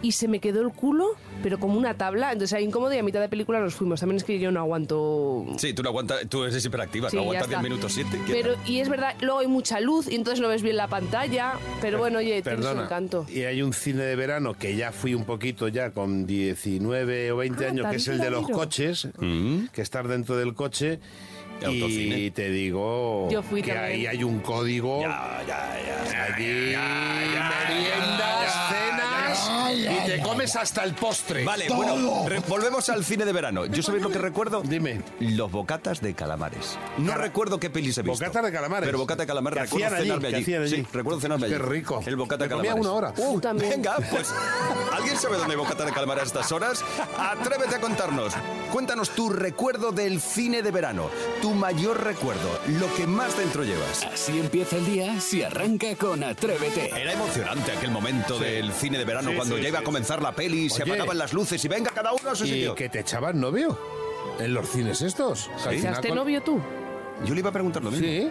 Y 0.00 0.12
se 0.12 0.26
me 0.28 0.38
quedó 0.40 0.62
el 0.62 0.70
culo, 0.72 1.08
pero 1.42 1.58
como 1.60 1.78
una 1.78 1.94
tabla. 1.94 2.32
Entonces 2.32 2.52
era 2.52 2.62
incómodo 2.62 2.92
y 2.94 2.98
a 2.98 3.02
mitad 3.02 3.20
de 3.20 3.28
película 3.28 3.60
nos 3.60 3.74
fuimos. 3.74 4.00
También 4.00 4.16
es 4.16 4.24
que 4.24 4.38
yo 4.38 4.50
no 4.50 4.60
aguanto 4.60 5.46
Sí, 5.58 5.72
tú 5.74 5.82
no 5.82 5.90
aguantas, 5.90 6.26
tú 6.28 6.44
eres 6.44 6.64
hiperactiva, 6.64 7.10
Sí, 7.10 7.16
no 7.16 7.22
aguantas 7.22 7.48
10 7.48 7.58
está. 7.58 7.62
minutos 7.68 7.92
7. 7.92 8.18
Pero, 8.26 8.54
y 8.66 8.78
es 8.80 8.88
verdad, 8.88 9.14
luego 9.20 9.40
hay 9.40 9.46
mucha 9.46 9.80
luz 9.80 10.08
y 10.10 10.14
entonces 10.14 10.40
no 10.40 10.48
ves 10.48 10.62
bien 10.62 10.76
la 10.76 10.88
pantalla. 10.88 11.52
Pero 11.80 11.98
bueno, 11.98 12.18
oye, 12.18 12.42
Perdona. 12.42 12.84
encanto. 12.84 13.26
Y 13.28 13.42
hay 13.42 13.62
un 13.62 13.72
cine 13.72 14.02
de 14.02 14.16
verano 14.16 14.54
que 14.54 14.74
ya 14.76 14.90
fui 14.92 15.14
un 15.14 15.24
poquito 15.24 15.68
ya 15.68 15.90
con 15.90 16.26
19 16.26 17.32
o 17.32 17.36
20 17.36 17.64
Ah, 17.64 17.68
años, 17.68 17.86
que 17.90 17.96
es 17.96 18.08
el 18.08 18.18
de 18.18 18.30
los 18.30 18.48
coches, 18.48 19.08
que 19.72 19.82
estar 19.82 20.08
dentro 20.08 20.36
del 20.36 20.54
coche. 20.54 20.98
Autocine. 21.64 22.18
Y 22.18 22.30
te 22.30 22.50
digo 22.50 23.28
Yo 23.30 23.42
fui 23.42 23.62
que 23.62 23.72
también. 23.72 23.92
ahí 24.00 24.06
hay 24.06 24.24
un 24.24 24.40
código. 24.40 25.00
Ya, 25.00 25.42
ya, 25.46 25.78
ya. 26.12 26.24
Allí 26.34 26.74
comes 30.42 30.56
hasta 30.56 30.82
el 30.84 30.94
postre. 30.94 31.44
Vale, 31.44 31.68
bueno, 31.68 32.24
re- 32.28 32.40
volvemos 32.48 32.88
al 32.88 33.04
cine 33.04 33.24
de 33.24 33.32
verano. 33.32 33.66
¿Yo 33.66 33.80
sabéis 33.82 34.02
lo 34.02 34.10
que 34.10 34.18
recuerdo? 34.18 34.60
Dime. 34.62 35.00
Los 35.20 35.50
bocatas 35.52 36.00
de 36.00 36.14
calamares. 36.14 36.76
No 36.98 37.14
recuerdo 37.14 37.60
qué 37.60 37.70
pelis 37.70 37.96
he 37.98 38.02
visto. 38.02 38.18
Bocatas 38.24 38.44
de 38.44 38.52
calamares. 38.52 38.86
Pero 38.88 38.98
bocata 38.98 39.22
de 39.22 39.26
calamares, 39.28 39.56
Que 39.58 39.62
recuerdo 39.64 39.86
hacían 39.86 39.94
allí, 40.00 40.04
cenarme 40.08 40.28
que 40.30 40.34
allí. 40.36 40.42
hacían 40.44 40.62
allí. 40.62 40.76
Sí, 40.76 40.86
recuerdo 40.92 41.20
cenarme 41.20 41.46
Qué 41.48 41.54
allí. 41.54 41.64
rico. 41.64 42.02
El 42.04 42.16
bocata 42.16 42.44
de 42.44 42.48
Me 42.50 42.54
comía 42.56 42.70
calamares. 42.72 42.90
una 42.90 43.08
hora. 43.08 43.14
Uh, 43.16 43.40
también. 43.40 43.70
Venga, 43.70 43.96
pues, 44.10 44.34
¿alguien 44.92 45.16
sabe 45.16 45.36
dónde 45.38 45.52
hay 45.54 45.58
bocata 45.58 45.84
de 45.84 45.92
calamares 45.92 46.24
a 46.24 46.26
estas 46.26 46.50
horas? 46.52 46.84
Atrévete 47.18 47.76
a 47.76 47.80
contarnos. 47.80 48.32
Cuéntanos 48.72 49.10
tu 49.10 49.28
recuerdo 49.30 49.92
del 49.92 50.20
cine 50.20 50.62
de 50.62 50.70
verano, 50.72 51.08
tu 51.40 51.50
mayor 51.54 52.02
recuerdo, 52.02 52.58
lo 52.80 52.92
que 52.94 53.06
más 53.06 53.36
dentro 53.36 53.62
llevas. 53.64 54.02
Así 54.04 54.38
empieza 54.40 54.76
el 54.76 54.86
día 54.86 55.20
si 55.20 55.42
arranca 55.42 55.94
con 55.96 56.24
Atrévete. 56.24 56.90
Era 57.00 57.12
emocionante 57.12 57.70
aquel 57.72 57.90
momento 57.90 58.38
del 58.38 58.72
cine 58.72 58.98
de 58.98 59.04
verano 59.04 59.30
Sí, 59.30 59.36
cuando 59.36 59.56
sí, 59.56 59.62
ya 59.62 59.68
iba 59.68 59.78
a 59.78 59.82
sí, 59.82 59.84
comenzar 59.84 60.22
la 60.22 60.31
peli, 60.32 60.68
se 60.70 60.82
Oye. 60.82 60.92
apagaban 60.92 61.18
las 61.18 61.32
luces 61.32 61.64
y 61.64 61.68
venga 61.68 61.90
cada 61.90 62.12
uno 62.12 62.30
a 62.30 62.34
su 62.34 62.44
¿Y 62.44 62.48
sitio. 62.48 62.74
que 62.74 62.88
te 62.88 63.00
echaban 63.00 63.40
novio? 63.40 63.78
¿En 64.38 64.54
los 64.54 64.68
cines 64.68 65.02
estos? 65.02 65.48
Que 65.48 65.52
al 65.64 65.70
¿Te 65.70 65.76
final 65.78 65.94
haste 65.94 66.08
con- 66.08 66.16
novio 66.18 66.42
tú? 66.42 66.60
Yo 67.24 67.34
le 67.34 67.40
iba 67.40 67.50
a 67.50 67.52
preguntar 67.52 67.82
lo 67.82 67.90
mismo. 67.90 68.06
Sí. 68.06 68.30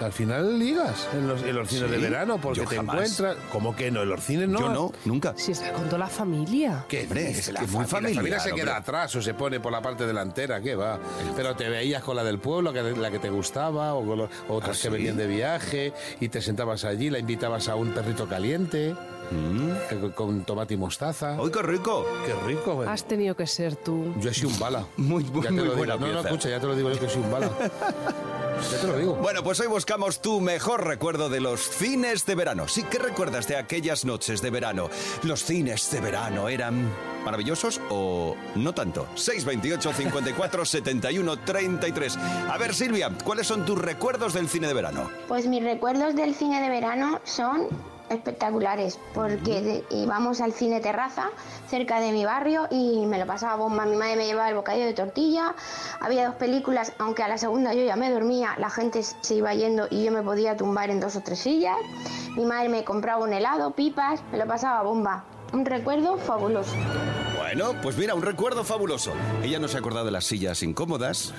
Al 0.00 0.12
final 0.12 0.60
ligas 0.60 1.08
en 1.12 1.26
los, 1.26 1.42
en 1.42 1.56
los 1.56 1.68
cines 1.68 1.86
¿Sí? 1.86 1.90
de 1.90 1.98
verano 1.98 2.40
porque 2.40 2.60
te 2.60 2.76
jamás. 2.76 2.94
encuentras. 3.18 3.36
¿Cómo 3.50 3.74
que 3.74 3.90
no? 3.90 4.02
En 4.02 4.08
los 4.10 4.22
cines 4.22 4.48
no. 4.48 4.60
Yo 4.60 4.68
no, 4.68 4.92
nunca. 5.06 5.34
Si 5.36 5.50
está 5.50 5.72
con 5.72 5.86
toda 5.86 5.98
la 5.98 6.06
familia. 6.06 6.84
¿Qué 6.88 7.02
Hombre, 7.02 7.30
es 7.30 7.48
la 7.52 7.58
que 7.58 7.66
muy 7.66 7.84
familia, 7.84 7.88
familiar, 7.88 8.14
la 8.14 8.20
familia 8.20 8.38
se 8.40 8.50
hombre. 8.50 8.64
queda 8.64 8.76
atrás 8.76 9.16
o 9.16 9.22
se 9.22 9.34
pone 9.34 9.58
por 9.58 9.72
la 9.72 9.82
parte 9.82 10.06
delantera, 10.06 10.60
¿qué 10.60 10.76
va? 10.76 11.00
Pero 11.34 11.56
te 11.56 11.68
veías 11.68 12.04
con 12.04 12.14
la 12.14 12.22
del 12.22 12.38
pueblo, 12.38 12.72
que- 12.72 12.82
la 12.82 13.10
que 13.10 13.18
te 13.18 13.28
gustaba, 13.28 13.94
o 13.94 14.06
con 14.06 14.18
lo- 14.18 14.28
otras 14.48 14.78
¿Ah, 14.78 14.82
que 14.82 14.88
sí? 14.88 14.94
venían 14.94 15.16
de 15.16 15.26
viaje, 15.26 15.92
y 16.20 16.28
te 16.28 16.42
sentabas 16.42 16.84
allí, 16.84 17.10
la 17.10 17.18
invitabas 17.18 17.68
a 17.68 17.74
un 17.74 17.90
perrito 17.90 18.28
caliente, 18.28 18.94
que- 19.88 19.98
con, 20.00 20.10
con 20.12 20.44
tomate 20.44 20.74
y 20.74 20.76
mostaza. 20.76 21.36
¡Ay, 21.38 21.50
qué 21.52 21.62
rico! 21.62 22.06
¡Qué 22.26 22.34
rico! 22.46 22.74
güey. 22.74 22.88
Has 22.88 23.04
tenido 23.04 23.34
que 23.36 23.46
ser 23.46 23.76
tú. 23.76 24.14
Yo 24.20 24.30
he 24.30 24.34
sido 24.34 24.48
un 24.48 24.58
bala. 24.58 24.84
Muy- 24.96 25.24
Ya 25.24 25.30
muy 25.30 25.42
te 25.42 25.50
lo 25.52 25.62
digo. 25.64 25.76
buena 25.76 25.94
No, 25.96 26.00
no, 26.00 26.12
pieza. 26.12 26.28
escucha, 26.28 26.48
ya 26.50 26.60
te 26.60 26.66
lo 26.66 26.74
digo 26.76 26.90
yo 26.90 26.98
que 27.00 27.08
soy 27.08 27.22
un 27.22 27.30
bala. 27.30 27.50
ya 28.72 28.78
te 28.80 28.86
lo 28.86 28.96
digo. 28.96 29.14
Bueno, 29.16 29.42
pues 29.42 29.60
hoy 29.60 29.66
buscamos 29.68 30.20
tu 30.20 30.40
mejor 30.40 30.84
recuerdo 30.86 31.28
de 31.28 31.40
los 31.40 31.60
cines 31.60 32.26
de 32.26 32.34
verano. 32.34 32.68
Sí, 32.68 32.82
¿qué 32.90 32.98
recuerdas 32.98 33.46
de 33.48 33.56
aquellas 33.56 34.04
noches 34.04 34.40
de 34.42 34.50
verano? 34.50 34.88
Los 35.22 35.44
cines 35.44 35.90
de 35.90 36.00
verano 36.00 36.48
eran 36.48 36.88
maravillosos 37.24 37.80
o 37.90 38.34
no 38.54 38.72
tanto. 38.72 39.06
628 39.14 39.92
54 39.92 40.64
71 40.64 41.36
33. 41.40 42.16
A 42.50 42.56
ver, 42.58 42.74
Silvia, 42.74 43.10
¿cuáles 43.24 43.46
son 43.46 43.64
tus 43.64 43.78
recuerdos 43.78 44.32
del 44.32 44.48
cine 44.48 44.66
de 44.66 44.74
verano? 44.74 45.10
Pues 45.28 45.46
mis 45.46 45.62
recuerdos 45.62 46.14
del 46.16 46.34
cine 46.34 46.60
de 46.60 46.68
verano 46.68 47.20
son 47.24 47.68
espectaculares 48.10 48.98
porque 49.14 49.84
íbamos 49.90 50.40
al 50.40 50.52
cine 50.52 50.80
terraza 50.80 51.30
cerca 51.68 52.00
de 52.00 52.12
mi 52.12 52.24
barrio 52.24 52.66
y 52.70 53.06
me 53.06 53.18
lo 53.18 53.26
pasaba 53.26 53.56
bomba. 53.56 53.84
Mi 53.84 53.96
madre 53.96 54.16
me 54.16 54.26
llevaba 54.26 54.48
el 54.48 54.54
bocadillo 54.54 54.86
de 54.86 54.94
tortilla. 54.94 55.54
Había 56.00 56.26
dos 56.26 56.36
películas, 56.36 56.92
aunque 56.98 57.22
a 57.22 57.28
la 57.28 57.38
segunda 57.38 57.74
yo 57.74 57.84
ya 57.84 57.96
me 57.96 58.10
dormía, 58.10 58.54
la 58.58 58.70
gente 58.70 59.02
se 59.02 59.34
iba 59.34 59.54
yendo 59.54 59.88
y 59.90 60.04
yo 60.04 60.12
me 60.12 60.22
podía 60.22 60.56
tumbar 60.56 60.90
en 60.90 61.00
dos 61.00 61.16
o 61.16 61.20
tres 61.20 61.40
sillas. 61.40 61.76
Mi 62.36 62.44
madre 62.44 62.68
me 62.68 62.84
compraba 62.84 63.24
un 63.24 63.32
helado, 63.32 63.72
pipas, 63.72 64.20
me 64.32 64.38
lo 64.38 64.46
pasaba 64.46 64.82
bomba. 64.82 65.24
Un 65.52 65.64
recuerdo 65.64 66.18
fabuloso. 66.18 66.74
Bueno, 67.38 67.72
pues 67.82 67.96
mira, 67.96 68.14
un 68.14 68.22
recuerdo 68.22 68.64
fabuloso. 68.64 69.12
Ella 69.42 69.58
no 69.58 69.68
se 69.68 69.76
ha 69.76 69.80
acordado 69.80 70.04
de 70.04 70.10
las 70.10 70.24
sillas 70.24 70.62
incómodas. 70.62 71.32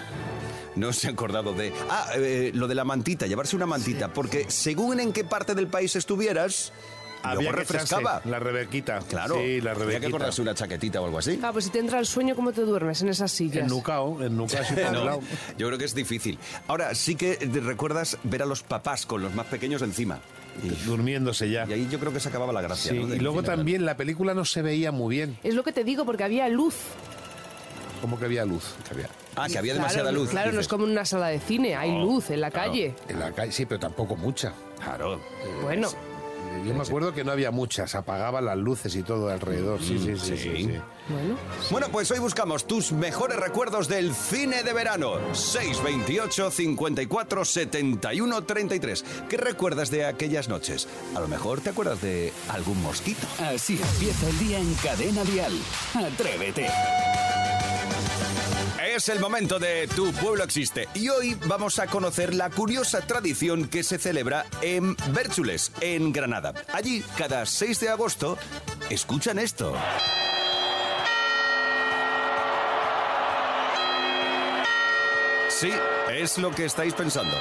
No 0.80 0.94
se 0.94 1.08
ha 1.08 1.12
acordado 1.12 1.54
de... 1.54 1.74
Ah, 1.90 2.08
eh, 2.16 2.52
lo 2.54 2.68
de 2.68 2.76
la 2.76 2.86
mantita, 2.86 3.28
llevarse 3.28 3.56
una 3.56 3.66
mantita, 3.66 4.14
porque 4.14 4.46
según 4.50 5.00
en 5.00 5.12
qué 5.12 5.24
parte 5.26 5.54
del 5.56 5.68
país 5.68 5.96
estuvieras, 5.98 6.72
Había 7.22 7.36
luego 7.36 7.52
que 7.52 7.58
refrescaba. 7.58 8.22
la 8.24 8.40
rebequita. 8.40 9.00
Claro, 9.00 9.36
Sí, 9.36 9.60
la 9.60 9.72
había 9.72 10.00
que 10.00 10.08
acordarse 10.08 10.42
una 10.42 10.56
chaquetita 10.56 11.02
o 11.02 11.06
algo 11.06 11.18
así. 11.20 11.38
Ah, 11.44 11.52
pues 11.52 11.66
si 11.66 11.72
te 11.72 11.80
entra 11.80 12.00
el 12.00 12.06
sueño, 12.06 12.34
¿cómo 12.34 12.54
te 12.54 12.62
duermes 12.62 13.02
en 13.02 13.10
esas 13.10 13.30
sillas? 13.32 13.64
En 13.64 13.68
Nucao, 13.68 14.24
en 14.24 14.38
Nucao, 14.38 14.64
No, 14.94 15.20
yo 15.58 15.68
creo 15.68 15.78
que 15.78 15.84
es 15.86 15.94
difícil. 15.94 16.40
Ahora, 16.68 16.96
sí 16.96 17.16
que 17.16 17.36
te 17.36 17.60
recuerdas 17.60 18.18
ver 18.24 18.42
a 18.42 18.46
los 18.46 18.64
papás 18.64 19.06
con 19.06 19.22
los 19.22 19.34
más 19.36 19.48
pequeños 19.48 19.82
encima. 19.82 20.20
Y, 20.64 20.70
Durmiéndose 20.86 21.50
ya. 21.50 21.66
y 21.68 21.74
ahí 21.74 21.88
yo 21.92 22.00
creo 22.00 22.12
que 22.14 22.20
se 22.22 22.30
acababa 22.30 22.52
la 22.54 22.62
gracia. 22.62 22.92
Sí, 22.92 23.00
¿no? 23.00 23.14
y 23.16 23.20
luego 23.20 23.44
también 23.44 23.86
la 23.86 23.96
película 23.98 24.34
no 24.34 24.46
se 24.46 24.62
veía 24.62 24.92
muy 24.94 25.16
bien, 25.16 25.38
Es 25.44 25.56
lo 25.56 25.64
que 25.64 25.72
te 25.74 25.84
digo, 25.84 26.06
porque 26.06 26.24
había 26.24 26.48
luz. 26.50 26.76
Como 28.00 28.18
que 28.20 28.26
había 28.26 28.46
luz. 28.46 28.74
Que 28.88 28.94
había- 28.94 29.10
Ah, 29.36 29.48
que 29.48 29.58
había 29.58 29.74
Claro, 29.74 29.88
demasiada 29.88 30.12
luz. 30.12 30.30
Claro, 30.32 30.52
no 30.52 30.60
es 30.60 30.68
como 30.68 30.86
en 30.86 30.92
una 30.92 31.06
sala 31.06 31.28
de 31.28 31.40
cine, 31.40 31.76
hay 31.76 31.92
No, 31.92 32.02
luz 32.06 32.30
en 32.30 32.42
la 32.42 32.52
claro. 32.52 32.72
calle. 32.72 32.96
En 33.08 33.20
la 33.20 33.32
calle, 33.32 33.52
sí, 33.52 33.66
pero 33.66 33.80
tampoco 33.80 34.16
mucha. 34.16 34.54
Claro. 34.84 35.20
Bueno, 35.62 35.90
Yo 36.66 36.74
me 36.74 36.82
acuerdo 36.82 37.14
que 37.14 37.24
no 37.24 37.32
había 37.32 37.52
muchas, 37.52 37.94
apagaban 37.96 38.44
las 38.44 38.58
luces 38.58 38.94
y 38.96 39.04
todo 39.04 39.30
alrededor. 39.30 39.80
Sí, 39.82 39.98
sí, 40.00 40.16
sí. 40.18 40.36
sí, 40.36 40.38
sí. 40.38 40.56
sí. 40.66 40.80
bueno. 41.08 41.38
Bueno, 41.70 41.88
pues 41.92 42.10
hoy 42.12 42.20
buscamos 42.20 42.66
tus 42.66 42.92
mejores 42.92 43.38
recuerdos 43.40 43.88
del 43.88 44.14
cine 44.14 44.64
de 44.64 44.74
verano. 44.74 45.14
628 45.34 46.50
54 46.52 47.46
71 47.46 48.44
33. 48.44 49.06
¿Qué 49.30 49.38
recuerdas 49.38 49.90
de 49.92 50.06
aquellas 50.06 50.50
noches? 50.50 50.88
A 51.16 51.20
lo 51.20 51.28
mejor 51.28 51.62
te 51.62 51.70
acuerdas 51.70 52.02
de 52.02 52.34
algún 52.50 52.82
mosquito. 52.82 53.26
Así 53.40 53.80
empieza 53.82 54.28
el 54.28 54.40
día 54.40 54.60
en 54.60 54.74
Cadena 54.76 55.24
Dial. 55.24 55.54
Atrévete. 55.94 56.68
Es 59.00 59.08
el 59.08 59.22
momento 59.22 59.60
de 59.60 59.88
Tu 59.88 60.12
pueblo 60.12 60.44
existe 60.44 60.90
y 60.94 61.08
hoy 61.08 61.34
vamos 61.46 61.80
a 61.80 61.88
conocer 61.88 62.34
la 62.34 62.50
curiosa 62.50 63.00
tradición 63.00 63.70
que 63.70 63.82
se 63.82 63.98
celebra 63.98 64.46
en 64.62 64.98
Bérchules, 65.14 65.72
en 65.80 66.12
Granada. 66.12 66.54
Allí, 66.74 67.02
cada 67.18 67.46
6 67.46 67.80
de 67.80 67.88
agosto, 67.88 68.38
escuchan 68.90 69.40
esto. 69.40 69.74
Sí, 75.48 75.72
es 76.12 76.38
lo 76.38 76.52
que 76.52 76.66
estáis 76.66 76.94
pensando. 76.94 77.38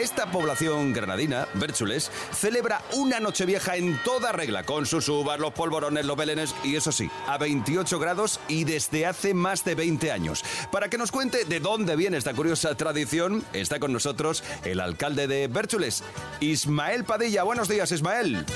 Esta 0.00 0.30
población 0.30 0.94
granadina, 0.94 1.46
Bérchules, 1.52 2.10
celebra 2.32 2.80
una 2.94 3.20
Nochevieja 3.20 3.76
en 3.76 4.02
toda 4.02 4.32
regla, 4.32 4.62
con 4.62 4.86
sus 4.86 5.06
uvas, 5.10 5.38
los 5.38 5.52
polvorones, 5.52 6.06
los 6.06 6.16
belenes 6.16 6.54
y 6.64 6.74
eso 6.74 6.90
sí, 6.90 7.10
a 7.26 7.36
28 7.36 7.98
grados 7.98 8.40
y 8.48 8.64
desde 8.64 9.04
hace 9.04 9.34
más 9.34 9.62
de 9.62 9.74
20 9.74 10.10
años. 10.10 10.42
Para 10.72 10.88
que 10.88 10.96
nos 10.96 11.12
cuente 11.12 11.44
de 11.44 11.60
dónde 11.60 11.96
viene 11.96 12.16
esta 12.16 12.32
curiosa 12.32 12.74
tradición, 12.76 13.44
está 13.52 13.78
con 13.78 13.92
nosotros 13.92 14.42
el 14.64 14.80
alcalde 14.80 15.26
de 15.26 15.48
Bérchules, 15.48 16.02
Ismael 16.40 17.04
Padilla. 17.04 17.42
Buenos 17.42 17.68
días, 17.68 17.92
Ismael. 17.92 18.46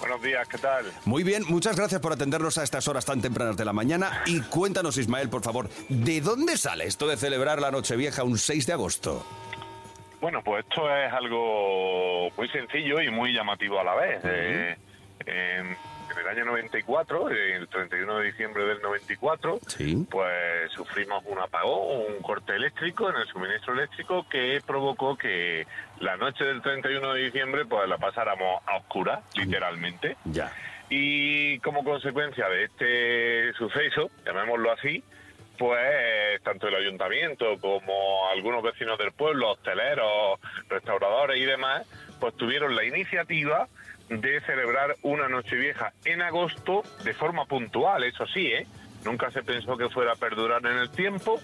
Buenos 0.00 0.20
días, 0.20 0.46
¿qué 0.48 0.58
tal? 0.58 0.92
Muy 1.06 1.22
bien, 1.24 1.44
muchas 1.48 1.76
gracias 1.76 2.02
por 2.02 2.12
atendernos 2.12 2.58
a 2.58 2.62
estas 2.62 2.86
horas 2.88 3.06
tan 3.06 3.22
tempranas 3.22 3.56
de 3.56 3.64
la 3.64 3.72
mañana. 3.72 4.22
Y 4.26 4.42
cuéntanos, 4.42 4.98
Ismael, 4.98 5.30
por 5.30 5.42
favor, 5.42 5.70
¿de 5.88 6.20
dónde 6.20 6.58
sale 6.58 6.84
esto 6.84 7.08
de 7.08 7.16
celebrar 7.16 7.58
la 7.58 7.70
Nochevieja 7.70 8.22
un 8.22 8.36
6 8.36 8.66
de 8.66 8.72
agosto? 8.74 9.24
Bueno, 10.24 10.40
pues 10.42 10.64
esto 10.66 10.88
es 10.90 11.12
algo 11.12 12.30
muy 12.34 12.48
sencillo 12.48 12.98
y 13.02 13.10
muy 13.10 13.34
llamativo 13.34 13.78
a 13.78 13.84
la 13.84 13.94
vez. 13.94 14.22
Eh, 14.24 14.74
en, 15.26 15.66
en 15.66 16.18
el 16.18 16.28
año 16.28 16.46
94, 16.46 17.28
el 17.28 17.68
31 17.68 18.18
de 18.20 18.24
diciembre 18.28 18.64
del 18.64 18.80
94, 18.80 19.58
Sí. 19.66 20.06
pues 20.10 20.72
sufrimos 20.72 21.22
un 21.26 21.38
apagón, 21.40 22.06
un 22.16 22.22
corte 22.22 22.56
eléctrico 22.56 23.10
en 23.10 23.16
el 23.16 23.26
suministro 23.26 23.74
eléctrico 23.74 24.26
que 24.26 24.62
provocó 24.66 25.14
que 25.18 25.66
la 26.00 26.16
noche 26.16 26.42
del 26.44 26.62
31 26.62 27.12
de 27.12 27.24
diciembre 27.24 27.66
pues 27.66 27.86
la 27.86 27.98
pasáramos 27.98 28.62
a 28.66 28.78
oscuras, 28.78 29.20
literalmente. 29.36 30.16
Ya. 30.24 30.50
Y 30.88 31.58
como 31.58 31.84
consecuencia 31.84 32.48
de 32.48 32.64
este 32.64 33.52
suceso, 33.58 34.10
llamémoslo 34.24 34.72
así, 34.72 35.04
pues 35.58 36.42
tanto 36.42 36.68
el 36.68 36.74
ayuntamiento 36.74 37.58
como 37.60 38.28
algunos 38.30 38.62
vecinos 38.62 38.98
del 38.98 39.12
pueblo, 39.12 39.52
hosteleros, 39.52 40.40
restauradores 40.68 41.38
y 41.38 41.44
demás, 41.44 41.86
pues 42.20 42.34
tuvieron 42.36 42.74
la 42.74 42.84
iniciativa 42.84 43.68
de 44.08 44.40
celebrar 44.42 44.96
una 45.02 45.28
Nochevieja 45.28 45.92
en 46.04 46.22
agosto 46.22 46.82
de 47.04 47.14
forma 47.14 47.46
puntual, 47.46 48.04
eso 48.04 48.26
sí, 48.26 48.46
¿eh? 48.46 48.66
Nunca 49.04 49.30
se 49.30 49.42
pensó 49.42 49.76
que 49.76 49.88
fuera 49.90 50.12
a 50.12 50.16
perdurar 50.16 50.64
en 50.64 50.78
el 50.78 50.90
tiempo, 50.90 51.40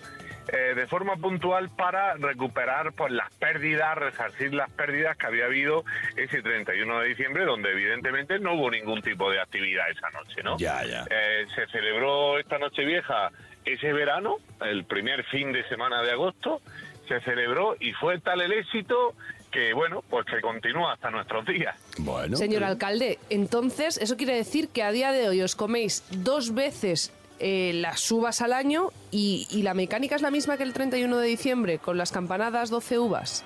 eh, 0.52 0.74
de 0.74 0.86
forma 0.86 1.16
puntual 1.16 1.68
para 1.70 2.14
recuperar 2.14 2.92
pues 2.92 3.12
las 3.12 3.30
pérdidas, 3.34 3.96
resarcir 3.96 4.54
las 4.54 4.70
pérdidas 4.70 5.16
que 5.16 5.26
había 5.26 5.44
habido 5.44 5.84
ese 6.16 6.42
31 6.42 7.00
de 7.00 7.08
diciembre, 7.08 7.44
donde 7.44 7.70
evidentemente 7.70 8.38
no 8.38 8.54
hubo 8.54 8.70
ningún 8.70 9.02
tipo 9.02 9.30
de 9.30 9.40
actividad 9.40 9.90
esa 9.90 10.10
noche, 10.10 10.42
¿no? 10.42 10.56
Ya, 10.58 10.84
ya. 10.84 11.04
Eh, 11.10 11.46
se 11.54 11.66
celebró 11.66 12.38
esta 12.38 12.58
noche 12.58 12.84
vieja 12.84 13.30
ese 13.64 13.92
verano, 13.92 14.36
el 14.64 14.84
primer 14.84 15.24
fin 15.24 15.52
de 15.52 15.66
semana 15.68 16.02
de 16.02 16.12
agosto, 16.12 16.60
se 17.08 17.20
celebró 17.20 17.76
y 17.80 17.92
fue 17.92 18.18
tal 18.20 18.40
el 18.40 18.52
éxito 18.52 19.14
que, 19.50 19.72
bueno, 19.72 20.02
pues 20.08 20.24
que 20.26 20.40
continúa 20.40 20.92
hasta 20.92 21.10
nuestros 21.10 21.44
días. 21.44 21.76
Bueno. 21.98 22.36
Señor 22.36 22.62
alcalde, 22.64 23.18
entonces 23.30 23.98
eso 23.98 24.16
quiere 24.16 24.34
decir 24.34 24.68
que 24.68 24.82
a 24.84 24.92
día 24.92 25.10
de 25.12 25.28
hoy 25.28 25.42
os 25.42 25.56
coméis 25.56 26.04
dos 26.10 26.54
veces 26.54 27.12
eh, 27.40 27.72
las 27.74 28.08
uvas 28.12 28.42
al 28.42 28.52
año 28.52 28.90
y, 29.10 29.48
y 29.50 29.62
la 29.62 29.74
mecánica 29.74 30.14
es 30.14 30.22
la 30.22 30.30
misma 30.30 30.56
que 30.56 30.62
el 30.62 30.72
31 30.72 31.16
de 31.18 31.26
diciembre, 31.26 31.78
con 31.78 31.98
las 31.98 32.12
campanadas 32.12 32.70
12 32.70 32.98
uvas. 33.00 33.44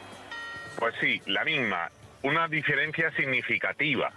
Pues 0.78 0.94
sí, 1.00 1.23
la 1.26 1.44
misma, 1.44 1.90
una 2.23 2.49
diferencia 2.49 3.11
significativa, 3.12 4.12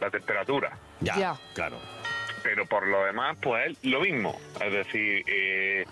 la 0.00 0.10
temperatura. 0.10 0.76
Ya, 1.00 1.16
Ya. 1.18 1.36
claro. 1.54 1.76
Pero 2.46 2.64
por 2.64 2.86
lo 2.86 3.04
demás, 3.04 3.36
pues 3.42 3.76
lo 3.82 4.00
mismo. 4.02 4.38
Es 4.64 4.72
decir, 4.72 5.24
eh, 5.26 5.84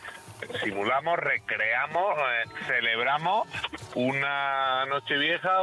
simulamos, 0.62 1.18
recreamos, 1.18 2.16
eh, 2.16 2.49
celebramos 2.68 3.49
una 3.96 4.87
noche 4.87 5.18
vieja 5.18 5.58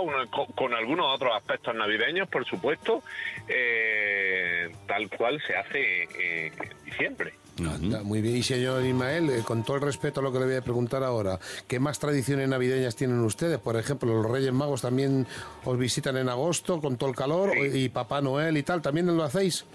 con, 0.54 0.74
algunos 0.74 1.16
otros 1.16 1.32
aspectos 1.34 1.74
navideños, 1.76 2.28
por 2.28 2.46
supuesto, 2.46 3.04
eh, 3.48 4.70
tal 4.86 5.10
cual 5.10 5.42
se 5.48 5.56
hace 5.56 6.04
eh, 6.04 6.52
en 6.60 6.84
diciembre. 6.86 7.34
Anda, 7.60 8.02
Muy 8.02 8.22
bien, 8.22 8.38
y 8.38 8.44
señor 8.44 8.84
Ismael, 8.84 9.30
eh, 9.30 9.44
con 9.46 9.64
todo 9.64 9.78
el 9.78 9.84
respeto 9.84 10.20
a 10.20 10.24
lo 10.24 10.32
que 10.34 10.40
le 10.40 10.46
voy 10.46 10.56
a 10.56 10.62
preguntar 10.62 11.04
ahora, 11.04 11.40
¿qué 11.68 11.80
más 11.80 12.00
tradiciones 12.00 12.50
navideñas 12.50 12.96
tienen 12.96 13.20
ustedes? 13.20 13.60
Por 13.60 13.78
ejemplo, 13.78 14.14
los 14.22 14.30
Reyes 14.30 14.52
Magos 14.52 14.82
también 14.82 15.26
os 15.64 15.78
visitan 15.78 16.18
en 16.18 16.28
agosto 16.28 16.82
con 16.82 16.98
todo 16.98 17.10
el 17.10 17.16
calor 17.16 17.52
Sí. 17.54 17.84
y 17.86 17.90
Papá 17.90 18.20
Noel 18.20 18.58
y 18.58 18.64
tal, 18.64 18.82
¿también 18.82 19.16
lo 19.16 19.24
hacéis? 19.24 19.66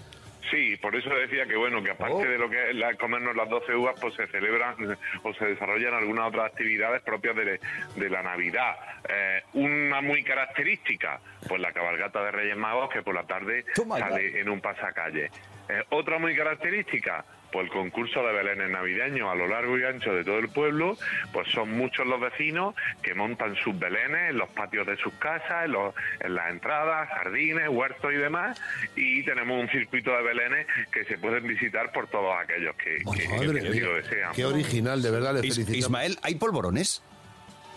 Sí, 0.49 0.77
por 0.77 0.95
eso 0.95 1.09
decía 1.09 1.45
que 1.45 1.55
bueno, 1.55 1.83
que 1.83 1.91
aparte 1.91 2.13
Oh. 2.15 2.21
de 2.21 2.37
lo 2.37 2.49
que 2.49 2.69
es 2.69 2.75
la- 2.75 2.95
comernos 2.95 3.35
las 3.35 3.49
12 3.49 3.75
uvas, 3.75 3.99
pues 3.99 4.13
se 4.15 4.27
celebran 4.27 4.75
o 5.23 5.33
se 5.33 5.45
desarrollan 5.45 5.93
algunas 5.93 6.27
otras 6.27 6.45
actividades 6.51 7.01
propias 7.01 7.35
de, 7.35 7.59
de 7.95 8.09
la 8.09 8.23
Navidad. 8.23 8.75
Eh, 9.09 9.41
una 9.53 10.01
muy 10.01 10.23
característica, 10.23 11.19
pues 11.47 11.59
la 11.59 11.71
cabalgata 11.73 12.23
de 12.23 12.31
Reyes 12.31 12.55
Magos, 12.57 12.89
que 12.91 13.01
por 13.01 13.13
la 13.15 13.23
tarde 13.23 13.65
sale 13.99 14.39
en 14.39 14.49
un 14.49 14.61
pasacalle. 14.61 15.29
Eh, 15.69 15.83
otra 15.89 16.17
muy 16.17 16.35
característica, 16.35 17.25
pues 17.57 17.65
el 17.65 17.73
concurso 17.73 18.21
de 18.23 18.33
belenes 18.33 18.69
navideños 18.69 19.27
a 19.31 19.33
lo 19.33 19.47
largo 19.47 19.79
y 19.79 19.83
ancho 19.83 20.13
de 20.13 20.23
todo 20.23 20.37
el 20.37 20.47
pueblo, 20.49 20.95
pues 21.33 21.47
son 21.51 21.71
muchos 21.71 22.05
los 22.05 22.21
vecinos 22.21 22.75
que 23.01 23.15
montan 23.15 23.55
sus 23.55 23.77
belenes 23.79 24.29
en 24.29 24.37
los 24.37 24.47
patios 24.49 24.85
de 24.85 24.95
sus 24.97 25.11
casas, 25.13 25.65
en, 25.65 25.71
los- 25.71 25.95
en 26.19 26.35
las 26.35 26.51
entradas, 26.51 27.09
jardines, 27.09 27.67
huertos 27.69 28.13
y 28.13 28.17
demás, 28.17 28.61
y 28.95 29.23
tenemos 29.23 29.59
un 29.59 29.67
circuito 29.69 30.11
de 30.15 30.21
belenes 30.21 30.67
que 30.91 31.03
se 31.05 31.17
pueden 31.17 31.47
visitar 31.47 31.91
por 31.91 32.05
todos 32.07 32.35
aquellos 32.39 32.75
que, 32.75 32.97
que- 32.97 33.27
que 33.71 33.79
lo 33.81 33.95
desean. 33.95 34.33
qué 34.35 34.45
original, 34.45 35.01
de 35.01 35.09
verdad, 35.09 35.33
le 35.33 35.39
Is- 35.47 35.55
felicitamos. 35.55 35.77
Ismael, 35.79 36.17
¿hay 36.21 36.35
polvorones? 36.35 37.01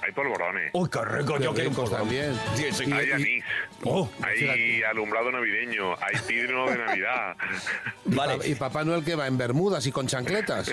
Hay 0.02 0.12
polvorones, 0.12 0.71
Uy, 0.73 0.88
qué 0.90 1.04
rico, 1.04 1.38
yo 1.38 1.52
quiero 1.52 1.71
un 1.71 1.76
ricos 1.76 1.90
polvorón. 1.90 1.99
también. 2.09 2.33
Sí, 2.54 2.64
sí. 2.73 2.92
hay 2.92 3.11
anís, 3.12 3.45
Oh, 3.85 4.09
hay 4.23 4.83
alumbrado 4.83 5.30
navideño, 5.33 5.95
hay 5.95 6.16
pino 6.26 6.66
de 6.71 6.78
Navidad. 6.78 7.37
vale. 8.07 8.49
Y 8.49 8.54
Papá 8.54 8.85
Noel 8.85 9.04
que 9.04 9.14
va 9.14 9.26
en 9.26 9.38
bermudas 9.38 9.87
y 9.87 9.92
con 9.92 10.07
chancletas. 10.07 10.73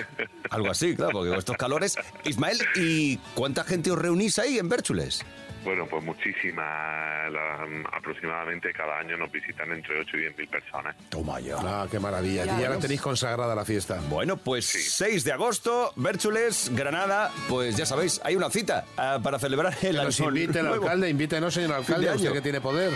Algo 0.50 0.70
así, 0.70 0.94
claro, 0.94 1.12
porque 1.12 1.30
con 1.30 1.38
estos 1.38 1.56
calores. 1.56 1.96
Ismael, 2.24 2.58
¿y 2.76 3.16
cuánta 3.34 3.64
gente 3.64 3.90
os 3.90 3.98
reunís 3.98 4.38
ahí 4.38 4.58
en 4.58 4.68
Bérchules? 4.68 5.24
Bueno, 5.64 5.86
pues 5.86 6.02
muchísimas, 6.04 6.64
la- 7.32 7.66
aproximadamente 7.92 8.72
cada 8.72 8.98
año 8.98 9.16
nos 9.16 9.30
visitan 9.30 9.70
entre 9.72 10.00
8 10.00 10.16
y 10.16 10.20
10 10.20 10.38
mil 10.38 10.48
personas. 10.48 10.96
Toma 11.08 11.40
ya. 11.40 11.56
Ah, 11.58 11.86
qué 11.90 11.98
maravilla. 11.98 12.44
Ya 12.44 12.58
y 12.58 12.62
ya 12.62 12.70
la 12.70 12.78
tenéis 12.78 13.00
consagrada 13.00 13.54
la 13.54 13.64
fiesta. 13.64 14.00
Bueno, 14.08 14.36
pues 14.36 14.64
6 14.66 15.24
de 15.24 15.32
agosto, 15.32 15.92
Bérchules, 15.96 16.70
Granada, 16.74 17.30
pues 17.48 17.76
ya 17.76 17.86
sabéis, 17.86 18.20
hay 18.24 18.36
una 18.36 18.50
cita 18.50 18.84
ah, 18.96 19.18
para 19.22 19.38
celebrar 19.38 19.74
el 19.82 19.96
Que 19.96 20.02
nos 20.04 20.20
invite 20.20 20.58
el 20.60 20.66
nuevo. 20.66 20.84
alcalde, 20.84 21.10
invítenos, 21.10 21.52
señor 21.54 21.72
alcalde, 21.74 22.08
de 22.08 22.14
usted 22.16 22.32
que 22.32 22.40
tiene 22.40 22.60
poder. 22.60 22.92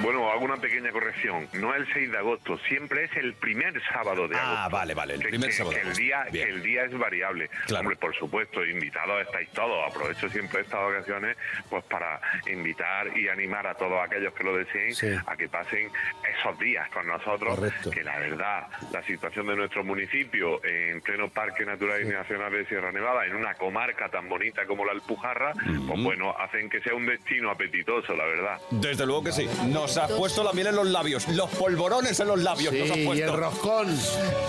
Bueno, 0.00 0.30
hago 0.32 0.44
una 0.44 0.56
pequeña 0.56 0.90
corrección. 0.90 1.48
No 1.52 1.74
el 1.74 1.86
6 1.92 2.10
de 2.10 2.18
agosto, 2.18 2.58
siempre 2.66 3.04
es 3.04 3.16
el 3.16 3.34
primer 3.34 3.80
sábado 3.92 4.26
de 4.26 4.36
Ah, 4.36 4.52
agosto. 4.64 4.76
vale, 4.76 4.94
vale, 4.94 5.14
el 5.14 5.20
primer 5.20 5.50
que- 5.50 5.56
sábado 5.56 5.76
Que 5.76 5.82
el, 5.88 5.94
día, 5.94 6.26
Bien. 6.32 6.46
que 6.46 6.52
el 6.54 6.62
día 6.62 6.84
es 6.84 6.98
variable. 6.98 7.48
Claro. 7.66 7.80
Hombre, 7.82 7.96
por 7.96 8.14
supuesto, 8.16 8.64
invitados 8.64 9.22
estáis 9.22 9.48
todos. 9.50 9.90
Aprovecho 9.90 10.28
siempre 10.30 10.62
estas 10.62 10.80
ocasiones 10.80 11.36
pues 11.68 11.84
para 11.84 12.20
invitar 12.46 13.16
y 13.16 13.28
animar 13.28 13.66
a 13.66 13.74
todos 13.74 14.02
aquellos 14.02 14.32
que 14.34 14.44
lo 14.44 14.56
deseen 14.56 14.94
Sí. 14.94 15.08
a 15.26 15.36
que 15.36 15.48
pasen 15.48 15.90
esos 16.38 16.58
días 16.58 16.88
con 16.90 17.06
nosotros. 17.06 17.54
Correcto. 17.58 17.90
Que 17.90 18.02
la 18.02 18.18
verdad, 18.18 18.66
la 18.92 19.02
situación 19.04 19.46
de 19.46 19.56
nuestro 19.56 19.84
municipio 19.84 20.64
en 20.64 21.00
pleno 21.02 21.28
Parque 21.28 21.64
Natural 21.64 22.02
y 22.02 22.08
Nacional 22.08 22.50
de 22.52 22.64
Sierra 22.66 22.92
Nevada, 22.92 23.26
en 23.26 23.36
una 23.36 23.54
comarca 23.54 24.08
tan 24.08 24.28
bonita 24.28 24.64
como 24.66 24.84
la 24.84 24.92
Alpujarra, 24.92 25.52
pues 25.86 26.02
bueno, 26.02 26.34
hacen 26.38 26.68
que 26.70 26.80
sea 26.80 26.94
un 26.94 27.06
destino 27.06 27.50
apetitoso, 27.50 28.14
la 28.14 28.24
verdad. 28.24 28.58
Desde 28.70 29.06
luego 29.06 29.24
que 29.24 29.32
sí. 29.32 29.48
Nos 29.82 29.96
ha 29.96 30.06
puesto 30.06 30.44
la 30.44 30.52
miel 30.52 30.68
en 30.68 30.76
los 30.76 30.86
labios, 30.86 31.26
los 31.26 31.50
polvorones 31.50 32.20
en 32.20 32.28
los 32.28 32.40
labios. 32.40 32.72
nos 32.72 32.88
ha 32.90 32.94
Sí, 32.94 33.00
y 33.00 33.04
puesto. 33.04 33.24
el 33.24 33.32
roscón. 33.32 33.98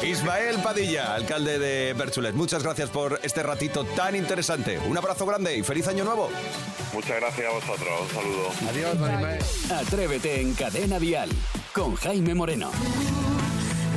Ismael 0.04 0.58
Padilla, 0.60 1.16
alcalde 1.16 1.58
de 1.58 1.94
Bérchules, 1.94 2.36
muchas 2.36 2.62
gracias 2.62 2.92
por 2.92 3.20
este 3.24 3.42
ratito 3.42 3.84
tan 3.84 4.16
interesante. 4.16 4.78
Un 4.78 4.96
abrazo 4.96 5.26
grande 5.26 5.58
y 5.58 5.64
feliz 5.64 5.88
año 5.88 6.04
nuevo. 6.04 6.30
Muchas 6.94 7.20
gracias 7.20 7.48
a 7.48 7.52
vosotros. 7.52 7.90
Un 8.02 8.10
saludo. 8.16 8.50
Adiós, 8.70 9.00
don 9.00 9.12
Ismael. 9.12 9.44
Atrévete 9.76 10.40
en 10.40 10.54
Cadena 10.54 11.00
Dial 11.00 11.30
con 11.74 11.96
Jaime 11.96 12.36
Moreno. 12.36 12.70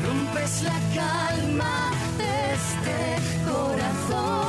Rompes 0.07 0.63
la 0.63 0.81
calma 0.95 1.91
de 2.17 2.55
este 2.55 3.51
corazón 3.51 4.46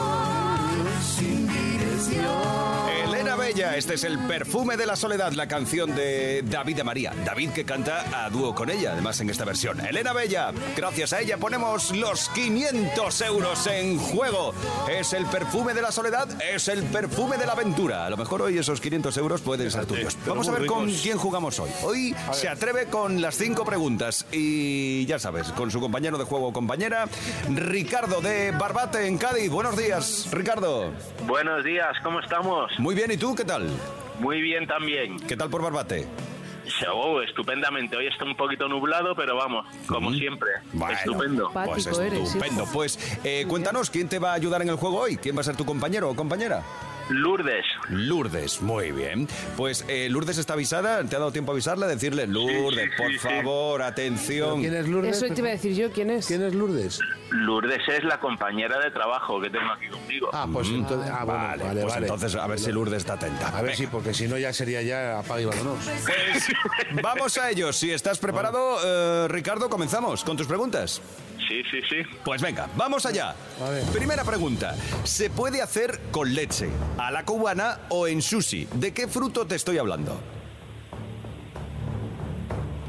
Elena 3.47 3.61
Bella, 3.61 3.77
este 3.77 3.93
es 3.93 4.03
el 4.03 4.19
perfume 4.19 4.75
de 4.75 4.85
la 4.85 4.97
soledad, 4.97 5.31
la 5.31 5.47
canción 5.47 5.95
de 5.95 6.43
David 6.43 6.75
de 6.75 6.83
María. 6.83 7.13
David 7.23 7.51
que 7.51 7.63
canta 7.63 8.25
a 8.25 8.29
dúo 8.29 8.53
con 8.53 8.69
ella, 8.69 8.91
además 8.91 9.21
en 9.21 9.29
esta 9.29 9.45
versión. 9.45 9.79
Elena 9.79 10.11
Bella, 10.11 10.51
gracias 10.75 11.13
a 11.13 11.21
ella 11.21 11.37
ponemos 11.37 11.95
los 11.95 12.27
500 12.29 13.21
euros 13.21 13.67
en 13.67 13.99
juego. 13.99 14.53
Es 14.89 15.13
el 15.13 15.25
perfume 15.27 15.73
de 15.73 15.81
la 15.81 15.93
soledad, 15.93 16.27
es 16.41 16.67
el 16.67 16.83
perfume 16.83 17.37
de 17.37 17.45
la 17.45 17.53
aventura. 17.53 18.05
A 18.05 18.09
lo 18.09 18.17
mejor 18.17 18.41
hoy 18.41 18.57
esos 18.57 18.81
500 18.81 19.15
euros 19.15 19.39
pueden 19.39 19.71
ser 19.71 19.85
tuyos. 19.85 20.17
Vamos 20.27 20.49
a 20.49 20.51
ver 20.51 20.65
con 20.65 20.91
quién 20.91 21.17
jugamos 21.17 21.57
hoy. 21.59 21.69
Hoy 21.83 22.15
se 22.33 22.49
atreve 22.49 22.87
con 22.87 23.21
las 23.21 23.37
cinco 23.37 23.63
preguntas 23.63 24.25
y 24.29 25.05
ya 25.05 25.19
sabes, 25.19 25.53
con 25.53 25.71
su 25.71 25.79
compañero 25.79 26.17
de 26.17 26.25
juego 26.25 26.47
o 26.47 26.53
compañera, 26.53 27.05
Ricardo 27.49 28.19
de 28.19 28.51
Barbate 28.51 29.07
en 29.07 29.17
Cádiz. 29.17 29.49
Buenos 29.49 29.77
días, 29.77 30.27
Ricardo. 30.33 30.91
Buenos 31.25 31.63
días, 31.63 31.95
¿cómo 32.03 32.19
estamos? 32.19 32.71
Muy 32.77 32.93
bien, 32.93 33.09
¿y 33.11 33.17
tú 33.17 33.36
qué 33.37 33.45
tal? 33.45 33.69
Muy 34.19 34.41
bien 34.41 34.65
también. 34.67 35.17
¿Qué 35.19 35.37
tal 35.37 35.49
por 35.49 35.61
Barbate? 35.61 36.07
Oh, 36.91 37.21
estupendamente. 37.21 37.95
Hoy 37.95 38.07
está 38.07 38.25
un 38.25 38.35
poquito 38.35 38.67
nublado, 38.67 39.15
pero 39.15 39.37
vamos, 39.37 39.65
como 39.85 40.11
siempre. 40.13 40.49
Bueno, 40.73 40.97
Estupendo. 40.97 41.51
Pues 41.53 41.87
estupendo. 41.87 42.65
Pues 42.73 43.19
eh, 43.23 43.45
cuéntanos, 43.47 43.89
¿quién 43.89 44.09
te 44.09 44.19
va 44.19 44.31
a 44.31 44.33
ayudar 44.33 44.61
en 44.63 44.69
el 44.69 44.75
juego 44.75 44.99
hoy? 44.99 45.15
¿Quién 45.17 45.37
va 45.37 45.41
a 45.41 45.43
ser 45.43 45.55
tu 45.55 45.65
compañero 45.65 46.09
o 46.09 46.15
compañera? 46.15 46.63
Lourdes. 47.09 47.65
Lourdes, 47.89 48.61
muy 48.61 48.91
bien. 48.91 49.29
Pues 49.55 49.85
eh, 49.87 50.09
Lourdes 50.09 50.39
está 50.39 50.53
avisada, 50.53 51.03
¿te 51.05 51.15
ha 51.15 51.19
dado 51.19 51.31
tiempo 51.31 51.51
a 51.51 51.55
avisarle? 51.55 51.87
Decirle, 51.87 52.27
Lourdes, 52.27 52.89
sí, 52.89 52.97
por 52.97 53.07
sí, 53.11 53.13
sí. 53.13 53.19
favor, 53.19 53.81
atención. 53.81 54.59
¿Quién 54.59 54.75
es 54.75 54.87
Lourdes? 54.89 55.21
Eso 55.21 55.33
te 55.33 55.39
iba 55.39 55.49
a 55.49 55.53
decir 55.53 55.73
yo, 55.73 55.89
¿quién 55.91 56.09
es? 56.09 56.27
¿Quién 56.27 56.43
es 56.43 56.53
Lourdes? 56.53 56.99
Lourdes 57.29 57.81
es 57.87 58.03
la 58.03 58.19
compañera 58.19 58.79
de 58.79 58.91
trabajo 58.91 59.41
que 59.41 59.49
tengo 59.49 59.71
aquí 59.71 59.87
conmigo. 59.87 60.29
Ah, 60.33 60.47
pues 60.51 60.69
entonces. 60.69 61.11
Ah, 61.11 61.23
bueno, 61.25 61.39
vale, 61.41 61.63
vale, 61.63 61.81
pues 61.81 61.93
vale. 61.93 62.05
entonces 62.07 62.35
a 62.35 62.47
ver 62.47 62.59
si 62.59 62.71
Lourdes 62.71 62.97
está 62.99 63.13
atenta. 63.13 63.49
A 63.49 63.61
ver 63.61 63.63
Venga. 63.71 63.75
si, 63.77 63.87
porque 63.87 64.13
si 64.13 64.27
no 64.27 64.37
ya 64.37 64.53
sería 64.53 64.81
ya 64.81 65.19
apaga 65.19 65.41
y 65.41 65.45
vámonos. 65.45 65.77
Pues 65.85 66.47
vamos 67.03 67.37
a 67.37 67.49
ello. 67.49 67.73
Si 67.73 67.91
estás 67.91 68.17
preparado, 68.19 68.77
eh, 68.83 69.27
Ricardo, 69.27 69.69
comenzamos 69.69 70.23
con 70.23 70.37
tus 70.37 70.47
preguntas. 70.47 71.01
Sí, 71.47 71.63
sí, 71.71 71.81
sí. 71.89 71.97
Pues 72.25 72.41
venga, 72.41 72.67
vamos 72.75 73.05
allá. 73.05 73.35
Primera 73.93 74.23
pregunta. 74.23 74.75
¿Se 75.03 75.29
puede 75.29 75.61
hacer 75.61 75.99
con 76.11 76.33
leche, 76.33 76.69
a 76.97 77.11
la 77.11 77.23
cubana 77.25 77.79
o 77.89 78.07
en 78.07 78.21
sushi? 78.21 78.67
¿De 78.73 78.93
qué 78.93 79.07
fruto 79.07 79.45
te 79.45 79.55
estoy 79.55 79.77
hablando? 79.77 80.19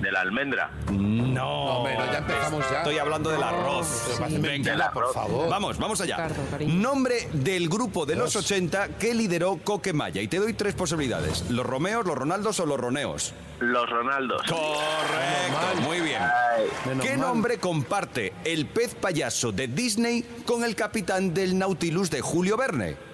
De 0.01 0.13
la 0.13 0.21
almendra. 0.21 0.71
No. 0.93 1.79
hombre, 1.79 1.97
no, 1.99 2.13
ya 2.13 2.19
empezamos 2.19 2.71
ya. 2.71 2.79
Estoy 2.79 2.99
hablando 2.99 3.31
del 3.31 3.43
arroz. 3.43 4.19
Venga, 4.41 4.91
por 4.93 5.13
favor. 5.13 5.49
Vamos, 5.49 5.77
vamos 5.79 6.01
allá. 6.01 6.17
Ricardo, 6.17 6.43
cariño. 6.51 6.75
Nombre 6.75 7.29
del 7.33 7.69
grupo 7.69 8.07
de 8.07 8.15
los 8.17 8.37
80 8.37 8.97
que 8.99 9.13
lideró 9.15 9.59
Coquemaya. 9.63 10.23
Y 10.23 10.29
te 10.29 10.39
doy 10.39 10.55
tres 10.55 10.75
posibilidades. 10.75 11.51
Los 11.51 11.67
Romeos, 11.67 12.07
los 12.07 12.17
Ronaldos 12.17 12.61
o 12.61 12.67
los 12.67 12.79
Roneos. 12.79 13.35
Los 13.59 13.91
Ronaldos. 13.91 14.43
Correcto, 14.43 15.81
muy 15.83 16.01
bien. 16.01 16.23
Ay, 16.23 16.67
Menos 16.87 17.05
¿Qué 17.05 17.17
mal. 17.17 17.21
nombre 17.29 17.59
comparte 17.59 18.33
el 18.45 18.67
pez 18.67 18.95
payaso 18.95 19.51
de 19.53 19.67
Disney 19.67 20.23
con 20.47 20.63
el 20.65 20.77
capitán 20.77 21.35
del 21.35 21.59
Nautilus 21.59 22.11
de 22.11 22.21
Julio 22.21 22.57
Verne? 22.57 23.08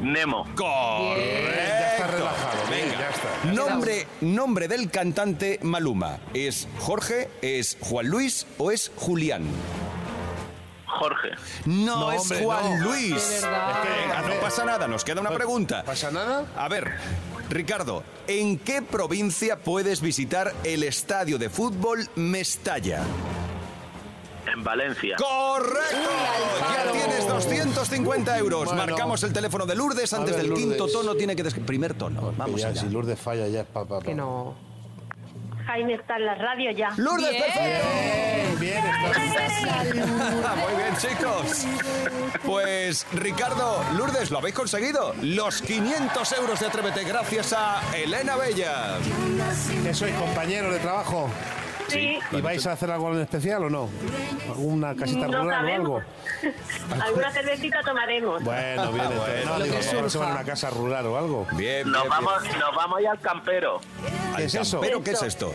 Nemo. 0.00 0.44
Correcto. 0.56 1.52
Ya 1.56 1.92
está 1.92 2.06
relajado, 2.08 2.58
bien, 2.70 2.88
Venga. 2.88 2.98
ya 3.00 3.10
está. 3.10 3.52
Nombre, 3.52 4.06
nombre 4.20 4.68
del 4.68 4.90
cantante 4.90 5.58
Maluma. 5.62 6.18
¿Es 6.34 6.66
Jorge, 6.80 7.28
es 7.42 7.76
Juan 7.80 8.06
Luis 8.08 8.46
o 8.58 8.70
es 8.70 8.90
Julián? 8.96 9.44
Jorge. 10.86 11.30
No, 11.64 12.00
No, 12.00 12.12
es 12.12 12.22
hombre, 12.22 12.44
Juan 12.44 12.78
no. 12.80 12.84
Luis. 12.84 13.40
Verdad. 13.42 13.82
Venga, 13.84 14.22
no 14.34 14.40
pasa 14.40 14.64
nada, 14.64 14.88
nos 14.88 15.04
queda 15.04 15.20
una 15.20 15.30
pregunta. 15.30 15.82
¿Pasa 15.84 16.10
nada? 16.10 16.46
A 16.56 16.68
ver, 16.68 16.92
Ricardo, 17.48 18.02
¿en 18.26 18.58
qué 18.58 18.82
provincia 18.82 19.56
puedes 19.58 20.00
visitar 20.00 20.52
el 20.64 20.82
estadio 20.82 21.38
de 21.38 21.48
fútbol 21.48 22.08
Mestalla? 22.14 23.00
En 24.52 24.62
Valencia. 24.64 25.16
¡Correcto! 25.16 25.96
Ya 26.74 26.92
tienes 26.92 27.26
250 27.26 28.38
euros. 28.38 28.66
Bueno. 28.66 28.86
Marcamos 28.86 29.22
el 29.22 29.32
teléfono 29.32 29.64
de 29.66 29.74
Lourdes. 29.74 30.12
Antes 30.12 30.36
ver, 30.36 30.44
del 30.46 30.54
quinto 30.54 30.86
tono 30.88 31.14
tiene 31.14 31.34
que... 31.36 31.42
des- 31.42 31.54
Primer 31.54 31.94
tono. 31.94 32.30
Que 32.30 32.36
Vamos 32.36 32.60
ya, 32.60 32.68
allá. 32.68 32.80
si 32.82 32.88
Lourdes 32.88 33.18
falla 33.18 33.46
ya 33.48 33.60
es 33.62 33.66
pa, 33.66 33.84
pa, 33.84 33.98
pa. 34.00 34.04
Que 34.04 34.14
no. 34.14 34.54
Jaime 35.66 35.94
está 35.94 36.16
en 36.16 36.26
la 36.26 36.34
radio 36.34 36.70
ya. 36.72 36.90
¡Lourdes, 36.96 37.30
Bien. 37.30 37.42
perfecto! 37.42 38.60
Bien. 38.60 38.82
Muy 40.60 40.82
bien, 40.82 40.96
chicos. 40.98 41.66
Pues, 42.44 43.06
Ricardo, 43.12 43.82
Lourdes, 43.96 44.30
lo 44.32 44.38
habéis 44.38 44.54
conseguido. 44.56 45.14
Los 45.22 45.62
500 45.62 46.32
euros 46.32 46.60
de 46.60 46.66
Atrévete 46.66 47.04
gracias 47.04 47.52
a 47.56 47.80
Elena 47.96 48.36
Bella. 48.36 48.98
¿Que 49.84 49.94
sois 49.94 50.14
compañeros 50.16 50.72
de 50.72 50.80
trabajo? 50.80 51.30
Sí, 51.92 52.18
¿Y 52.32 52.40
vais 52.40 52.66
a 52.66 52.72
hacer 52.72 52.90
algo 52.90 53.12
en 53.12 53.20
especial 53.20 53.64
o 53.64 53.70
no? 53.70 53.88
¿Alguna 54.48 54.94
casita 54.94 55.26
no 55.28 55.42
rural 55.42 55.64
o 55.64 55.74
algo? 55.74 56.02
Alguna 57.02 57.30
cervecita 57.30 57.80
tomaremos. 57.82 58.42
Bueno, 58.42 58.92
bien, 58.92 59.06
entonces. 59.06 59.44
No, 59.46 59.58
digo, 59.60 59.76
que 59.78 60.18
a 60.18 60.22
a 60.22 60.32
una 60.32 60.44
casa 60.44 60.70
rural 60.70 61.06
o 61.06 61.18
algo. 61.18 61.46
Bien, 61.52 61.90
Nos 61.90 62.02
bien, 62.02 62.10
vamos, 62.10 62.42
nos 62.58 62.74
vamos 62.74 63.02
ya 63.02 63.10
al 63.12 63.20
campero. 63.20 63.80
¿Qué 64.36 64.44
es 64.44 64.54
eso? 64.54 64.80
¿Pero 64.80 65.02
qué 65.02 65.12
es 65.12 65.22
esto? 65.22 65.52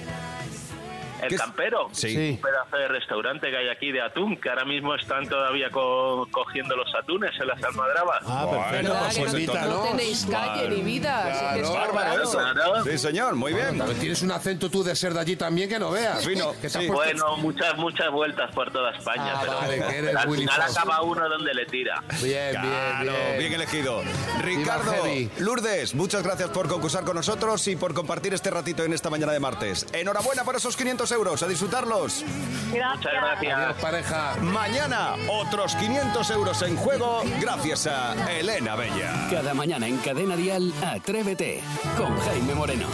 ¿El 1.21 1.35
campero? 1.37 1.89
Sí. 1.91 2.31
Un 2.35 2.41
pedazo 2.41 2.77
de 2.77 2.87
restaurante 2.87 3.49
que 3.49 3.57
hay 3.57 3.69
aquí 3.69 3.91
de 3.91 4.01
atún, 4.01 4.37
que 4.37 4.49
ahora 4.49 4.65
mismo 4.65 4.93
están 4.95 5.27
todavía 5.27 5.69
co- 5.71 6.27
cogiendo 6.31 6.75
los 6.75 6.93
atunes 6.95 7.31
en 7.39 7.47
las 7.47 7.63
almadrabas. 7.63 8.23
Ah, 8.25 8.45
perfecto. 8.49 8.69
Bueno, 8.69 8.89
¿Verdad 8.93 9.07
Pues 9.17 9.47
no, 9.47 9.77
no 9.77 9.83
tenéis 9.89 10.27
calle 10.29 10.69
ni 10.69 10.81
vida? 10.81 11.27
así 11.27 11.55
que 11.55 11.61
es 11.61 11.69
Claro, 11.69 11.93
Bárbaro 11.93 12.23
eso. 12.23 12.37
Claro. 12.37 12.83
Sí, 12.83 12.97
señor, 12.97 13.35
muy 13.35 13.53
bien. 13.53 13.77
Pero 13.77 13.93
tienes 13.93 14.21
un 14.21 14.31
acento 14.31 14.69
tú 14.69 14.83
de 14.83 14.95
ser 14.95 15.13
de 15.13 15.19
allí 15.19 15.35
también 15.35 15.69
que 15.69 15.79
no 15.79 15.91
veas. 15.91 16.25
Fino, 16.25 16.53
Que 16.61 16.69
sí. 16.69 16.87
Bueno, 16.87 17.37
muchas, 17.37 17.75
muchas 17.77 18.11
vueltas 18.11 18.53
por 18.53 18.71
toda 18.71 18.91
España, 18.91 19.33
Ah, 19.35 19.39
pero, 19.41 19.53
vale, 19.55 19.77
que 19.77 19.97
eres 19.97 20.05
pero 20.15 20.19
al 20.19 20.35
final 20.35 20.61
Fox. 20.61 20.77
acaba 20.77 21.01
uno 21.01 21.29
donde 21.29 21.53
le 21.53 21.65
tira. 21.65 22.03
Bien, 22.21 22.51
Claro, 22.51 23.01
bien, 23.03 23.13
bien. 23.27 23.39
bien 23.39 23.53
elegido. 23.53 24.03
Ricardo. 24.41 24.93
Lourdes, 25.39 25.95
muchas 25.95 26.23
gracias 26.23 26.49
por 26.49 26.67
concursar 26.67 27.03
con 27.03 27.15
nosotros 27.15 27.67
y 27.67 27.75
por 27.75 27.93
compartir 27.93 28.33
este 28.33 28.49
ratito 28.49 28.83
en 28.83 28.93
esta 28.93 29.09
mañana 29.09 29.31
de 29.33 29.39
martes. 29.39 29.85
Enhorabuena 29.93 30.43
por 30.43 30.55
esos 30.55 30.75
500 30.77 31.06
500 31.07 31.11
euros. 31.11 31.43
A 31.43 31.47
disfrutarlos. 31.47 32.25
Gracias. 32.71 32.97
Muchas 32.97 33.13
gracias. 33.13 33.57
Adiós, 33.57 33.77
pareja. 33.81 34.35
Mañana, 34.41 35.15
otros 35.29 35.75
500 35.75 36.29
euros 36.31 36.61
en 36.63 36.75
juego 36.75 37.21
gracias 37.39 37.87
a 37.87 38.13
Elena 38.31 38.75
Bella. 38.75 39.27
Cada 39.29 39.53
mañana 39.53 39.87
en 39.87 39.97
Cadena 39.97 40.35
Dial, 40.35 40.73
Atrévete 40.83 41.61
con 41.97 42.17
Jaime 42.19 42.53
Moreno. 42.55 42.87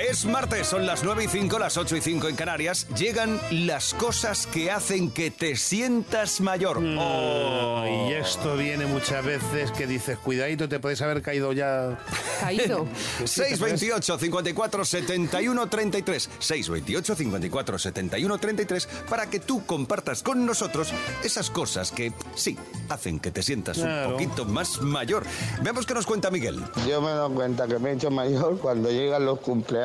Es 0.00 0.26
martes, 0.26 0.66
son 0.66 0.86
las 0.86 1.04
9 1.04 1.24
y 1.24 1.28
5, 1.28 1.58
las 1.58 1.76
8 1.76 1.96
y 1.96 2.00
5 2.00 2.28
en 2.28 2.34
Canarias. 2.36 2.86
Llegan 2.98 3.40
las 3.52 3.94
cosas 3.94 4.46
que 4.46 4.70
hacen 4.72 5.10
que 5.10 5.30
te 5.30 5.54
sientas 5.56 6.40
mayor. 6.40 6.78
Oh. 6.98 7.84
Y 8.08 8.12
esto 8.12 8.56
viene 8.56 8.86
muchas 8.86 9.24
veces 9.24 9.70
que 9.70 9.86
dices, 9.86 10.18
cuidadito, 10.18 10.68
te 10.68 10.80
puedes 10.80 11.00
haber 11.00 11.22
caído 11.22 11.52
ya. 11.52 11.98
Caído. 12.40 12.86
628 13.24 14.18
54 14.18 14.84
71 14.84 15.66
33 15.68 16.30
628 16.40 17.14
54 17.14 17.78
71 17.78 18.38
33 18.38 18.88
para 19.08 19.30
que 19.30 19.38
tú 19.38 19.64
compartas 19.64 20.22
con 20.24 20.44
nosotros 20.44 20.92
esas 21.22 21.50
cosas 21.50 21.92
que 21.92 22.12
sí 22.34 22.58
hacen 22.88 23.20
que 23.20 23.30
te 23.30 23.42
sientas 23.42 23.78
Claro. 23.78 24.08
un 24.08 24.12
poquito 24.14 24.44
más 24.44 24.80
mayor. 24.80 25.24
Veamos 25.62 25.86
qué 25.86 25.94
nos 25.94 26.04
cuenta 26.06 26.30
Miguel. 26.30 26.60
Yo 26.88 27.00
me 27.00 27.10
doy 27.12 27.32
cuenta 27.32 27.66
que 27.68 27.78
me 27.78 27.90
he 27.90 27.94
hecho 27.94 28.10
mayor 28.10 28.58
cuando 28.58 28.90
llegan 28.90 29.24
los 29.24 29.38
cumpleaños 29.40 29.83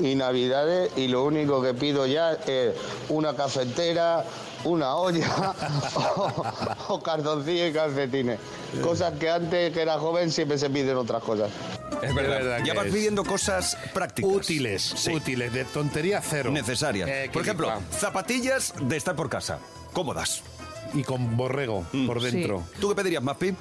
y 0.00 0.14
navidades 0.14 0.90
y 0.96 1.08
lo 1.08 1.24
único 1.24 1.60
que 1.62 1.74
pido 1.74 2.06
ya 2.06 2.32
es 2.46 2.74
una 3.08 3.34
cafetera, 3.34 4.24
una 4.64 4.94
olla 4.96 5.54
o, 5.94 6.94
o 6.94 7.02
cartoncillo 7.02 7.66
y 7.66 7.72
calcetines. 7.72 8.38
Cosas 8.82 9.14
que 9.18 9.30
antes 9.30 9.72
que 9.72 9.82
era 9.82 9.98
joven 9.98 10.30
siempre 10.30 10.58
se 10.58 10.68
piden 10.70 10.96
otras 10.96 11.22
cosas. 11.22 11.50
Es 12.02 12.14
verdad 12.14 12.38
verdad. 12.38 12.58
Ya 12.64 12.74
vas 12.74 12.86
es. 12.86 12.92
pidiendo 12.94 13.24
cosas 13.24 13.76
prácticas. 13.92 14.30
Útiles, 14.30 14.82
Sí. 14.96 15.12
útiles, 15.12 15.52
de 15.52 15.64
tontería 15.64 16.20
cero. 16.22 16.50
Necesarias. 16.50 17.08
Eh, 17.08 17.30
Por 17.32 17.42
ejemplo, 17.42 17.72
zapatillas 17.90 18.72
de 18.80 18.96
estar 18.96 19.16
por 19.16 19.28
casa. 19.28 19.58
Cómodas. 19.92 20.42
Y 20.94 21.02
con 21.02 21.36
borrego 21.36 21.84
por 22.06 22.20
dentro. 22.22 22.64
¿Tú 22.80 22.88
qué 22.90 22.94
pedirías, 22.94 23.22
Maspi? 23.22 23.54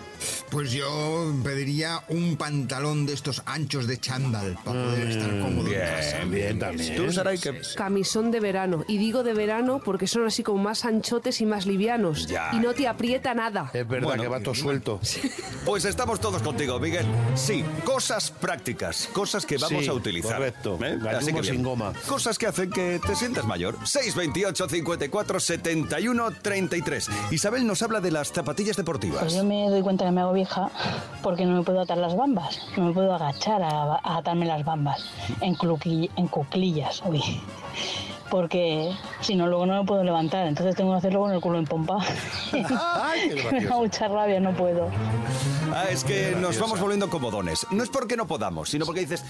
Pues 0.50 0.72
yo 0.72 1.34
pediría 1.44 2.02
un 2.10 2.38
pantalón 2.38 3.06
de 3.06 3.14
estos 3.14 3.42
anchos 3.46 3.86
de 3.88 3.98
chándal 4.00 4.58
para 4.64 4.84
poder 4.86 5.08
estar 5.12 5.30
cómodo 5.40 5.68
en 5.68 5.80
casa. 5.80 6.18
Bien, 6.20 6.32
bien 6.32 6.60
también. 6.60 6.96
¿Tú, 6.96 7.12
Saray, 7.12 7.38
qué? 7.38 7.62
Camisón 7.76 8.32
de 8.32 8.40
verano. 8.40 8.86
Y 8.88 8.98
digo 8.98 9.24
de 9.24 9.34
verano 9.34 9.82
porque 9.84 10.08
son 10.08 10.26
así 10.26 10.42
como 10.44 10.64
más 10.64 10.86
anchotes 10.86 11.42
y 11.42 11.46
más 11.46 11.66
livianos. 11.66 12.28
Ya. 12.28 12.50
Y 12.54 12.58
no 12.60 12.74
te 12.74 12.88
aprieta 12.88 13.34
nada. 13.34 13.70
Es 13.74 13.88
verdad 13.88 14.08
Bueno, 14.08 14.24
que 14.24 14.30
va 14.30 14.40
todo 14.40 14.56
suelto. 14.56 15.00
Pues 15.66 15.84
estamos 15.84 16.22
todos 16.22 16.42
contigo, 16.42 16.80
Miguel. 16.80 17.06
Sí, 17.36 17.62
cosas 17.84 18.32
prácticas, 18.32 19.10
cosas 19.12 19.46
que 19.46 19.58
vamos 19.58 19.84
Sí, 19.84 19.90
a 19.90 19.94
utilizar. 19.94 20.38
correcto. 20.38 20.80
¿Eh? 20.82 20.98
Así 21.18 21.34
que 21.34 21.44
sin 21.44 21.62
goma. 21.62 21.92
Cosas 22.08 22.38
que 22.38 22.48
hacen 22.48 22.70
que 22.70 23.02
te 23.06 23.16
sientas 23.16 23.46
mayor. 23.46 23.76
628 23.86 24.70
54 24.70 25.40
71 25.42 26.32
33. 26.42 27.10
Isabel 27.32 27.68
nos 27.68 27.82
habla 27.82 28.00
de 28.00 28.12
las 28.12 28.32
zapatillas 28.32 28.78
deportivas. 28.78 29.20
Pues 29.22 29.34
yo 29.36 29.44
me 29.44 29.70
doy 29.70 29.82
cuenta 29.82 30.06
que 30.06 30.12
me 30.12 30.22
hago 30.22 30.34
vieja 30.34 30.70
porque 31.22 31.46
no 31.46 31.58
me 31.58 31.64
puedo 31.64 31.82
atar 31.82 31.98
las 31.98 32.16
bambas, 32.16 32.60
no 32.78 32.86
me 32.86 32.94
puedo 32.94 33.14
agachar 33.14 33.62
a, 33.64 34.00
atarme 34.18 34.46
las 34.46 34.64
bambas 34.64 35.04
en, 35.42 35.56
cluqui- 35.56 36.10
en 36.16 36.28
cuclillas, 36.28 37.02
uy. 37.06 37.22
Porque 38.30 38.92
si 39.22 39.36
no, 39.36 39.48
luego 39.48 39.66
no 39.66 39.80
me 39.82 39.88
puedo 39.88 40.04
levantar, 40.04 40.48
entonces 40.48 40.76
tengo 40.76 40.92
que 40.92 40.98
hacerlo 40.98 41.22
con 41.22 41.32
el 41.34 41.40
culo 41.42 41.60
en 41.60 41.66
pompa. 41.66 41.98
Ay, 42.52 43.30
qué 43.30 43.52
me 43.52 43.62
da 43.66 43.76
mucha 43.78 44.08
rabia, 44.08 44.40
no 44.40 44.54
puedo. 44.54 44.90
Ah, 45.74 45.86
es 45.90 46.04
que 46.04 46.36
nos 46.40 46.60
vamos 46.60 46.80
volviendo 46.80 47.10
comodones. 47.10 47.66
No 47.72 47.84
es 47.84 47.90
porque 47.90 48.16
no 48.18 48.28
podamos, 48.28 48.70
sino 48.70 48.86
porque 48.86 49.02
dices, 49.02 49.24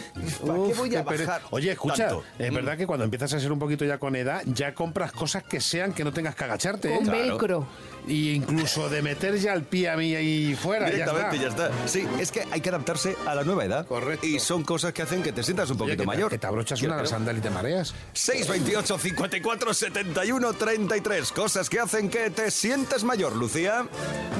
¿para 0.45 0.53
qué 0.53 0.59
Uf, 0.59 0.77
voy 0.77 0.95
a 0.95 1.03
qué 1.03 1.09
pere- 1.09 1.25
bajar? 1.25 1.41
Oye, 1.51 1.71
escucha, 1.71 2.07
tanto? 2.07 2.23
es 2.39 2.51
Mm. 2.51 2.55
verdad 2.55 2.77
que 2.77 2.87
cuando 2.87 3.03
empiezas 3.05 3.33
a 3.33 3.39
ser 3.39 3.51
un 3.51 3.59
poquito 3.59 3.85
ya 3.85 3.97
con 3.97 4.15
edad, 4.15 4.41
ya 4.45 4.73
compras 4.73 5.11
cosas 5.11 5.43
que 5.43 5.59
sean 5.61 5.93
que 5.93 6.03
no 6.03 6.11
tengas 6.11 6.35
que 6.35 6.43
agacharte. 6.45 6.93
¿eh? 6.93 6.97
Con 6.97 7.07
velcro. 7.07 7.67
Y 8.07 8.31
incluso 8.31 8.89
de 8.89 9.01
meter 9.01 9.37
ya 9.37 9.53
el 9.53 9.63
pie 9.63 9.89
a 9.89 9.97
mí 9.97 10.15
ahí 10.15 10.55
fuera. 10.55 10.85
Directamente, 10.89 11.39
ya 11.39 11.47
está. 11.49 11.69
ya 11.69 11.75
está. 11.75 11.87
Sí, 11.87 12.07
es 12.19 12.31
que 12.31 12.45
hay 12.51 12.61
que 12.61 12.69
adaptarse 12.69 13.15
a 13.25 13.35
la 13.35 13.43
nueva 13.43 13.65
edad. 13.65 13.85
Correcto. 13.85 14.25
Y 14.25 14.39
son 14.39 14.63
cosas 14.63 14.93
que 14.93 15.01
hacen 15.01 15.21
que 15.23 15.31
te 15.33 15.43
sientas 15.43 15.69
un 15.69 15.75
Oye, 15.75 15.79
poquito 15.79 15.97
que 15.97 16.03
te- 16.03 16.07
mayor. 16.07 16.29
Que 16.31 16.37
te 16.37 16.47
abrochas 16.47 16.79
Yo 16.79 16.87
una 16.87 17.05
sandal 17.05 17.37
y 17.37 17.41
te 17.41 17.49
mareas. 17.49 17.93
628 18.13 18.97
54 18.97 19.73
71 19.73 20.53
33. 20.53 21.31
Cosas 21.31 21.69
que 21.69 21.79
hacen 21.79 22.09
que 22.09 22.29
te 22.29 22.49
sientas 22.51 23.03
mayor, 23.03 23.35
Lucía. 23.35 23.85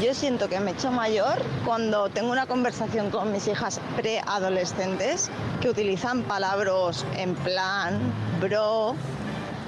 Yo 0.02 0.14
siento 0.14 0.48
que 0.48 0.60
me 0.60 0.72
he 0.72 0.74
hecho 0.74 0.92
mayor 0.92 1.38
cuando 1.66 2.10
tengo 2.10 2.32
una 2.32 2.46
conversación 2.48 3.10
con 3.10 3.32
mis 3.32 3.48
hijas 3.48 3.80
preadolescentes 3.96 5.30
que 5.62 5.70
utilizan 5.70 6.24
palabras 6.24 7.06
en 7.18 7.36
plan, 7.36 8.00
bro, 8.42 8.96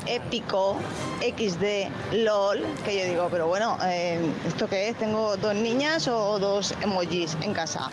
épico, 0.10 0.78
XD, 1.22 2.16
LOL, 2.24 2.64
que 2.84 3.00
yo 3.00 3.06
digo, 3.06 3.28
pero 3.30 3.48
bueno, 3.48 3.78
eh, 3.84 4.20
¿esto 4.48 4.68
qué 4.68 4.90
es? 4.90 4.98
¿Tengo 4.98 5.38
dos 5.38 5.56
niñas 5.56 6.08
o 6.08 6.40
dos 6.40 6.74
emojis 6.82 7.38
en 7.42 7.54
casa? 7.54 7.90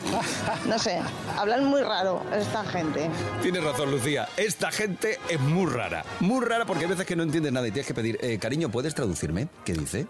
No 0.66 0.78
sé, 0.78 1.00
hablan 1.36 1.64
muy 1.64 1.82
raro 1.82 2.22
esta 2.34 2.64
gente. 2.64 3.08
Tienes 3.42 3.62
razón, 3.62 3.90
Lucía. 3.90 4.28
Esta 4.36 4.70
gente 4.72 5.18
es 5.28 5.40
muy 5.40 5.70
rara. 5.70 6.04
Muy 6.20 6.44
rara 6.44 6.64
porque 6.64 6.84
hay 6.84 6.90
veces 6.90 7.06
que 7.06 7.16
no 7.16 7.22
entiendes 7.22 7.52
nada 7.52 7.68
y 7.68 7.70
tienes 7.70 7.86
que 7.86 7.94
pedir, 7.94 8.18
eh, 8.22 8.38
cariño, 8.38 8.70
¿puedes 8.70 8.94
traducirme? 8.94 9.48
¿Qué 9.64 9.74
dice? 9.74 10.06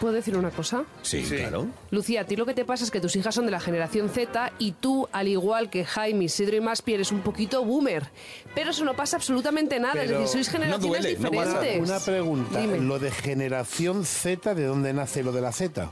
¿Puedo 0.00 0.14
decir 0.14 0.36
una 0.36 0.50
cosa? 0.50 0.84
Sí, 1.02 1.24
Sí. 1.24 1.36
claro. 1.36 1.66
Lucía, 1.90 2.22
a 2.22 2.24
ti 2.24 2.34
lo 2.34 2.46
que 2.46 2.54
te 2.54 2.64
pasa 2.64 2.84
es 2.84 2.90
que 2.90 3.00
tus 3.00 3.14
hijas 3.16 3.34
son 3.34 3.44
de 3.44 3.52
la 3.52 3.60
generación 3.60 4.08
Z 4.08 4.50
y 4.58 4.72
tú, 4.72 5.06
al 5.12 5.28
igual 5.28 5.68
que 5.68 5.84
Jaime, 5.84 6.24
Isidro 6.24 6.56
y 6.56 6.60
Maspi, 6.60 6.94
eres 6.94 7.12
un 7.12 7.20
poquito 7.20 7.62
boomer. 7.64 8.08
Pero 8.54 8.70
eso 8.70 8.84
no 8.84 8.94
pasa 8.96 9.16
absolutamente 9.16 9.78
nada. 9.78 9.92
Pero 9.92 10.04
es 10.04 10.10
decir, 10.10 10.28
sois 10.28 10.48
generaciones 10.48 11.02
duele, 11.02 11.18
no 11.18 11.30
pasa. 11.30 11.60
diferentes. 11.60 11.90
Una 11.90 12.00
pregunta. 12.00 12.60
Dime. 12.60 12.78
Lo 12.80 12.98
de 12.98 13.10
generación 13.10 14.04
Z, 14.06 14.54
¿de 14.54 14.64
dónde 14.64 14.92
nace 14.94 15.22
lo 15.22 15.32
de 15.32 15.40
la 15.42 15.52
Z? 15.52 15.90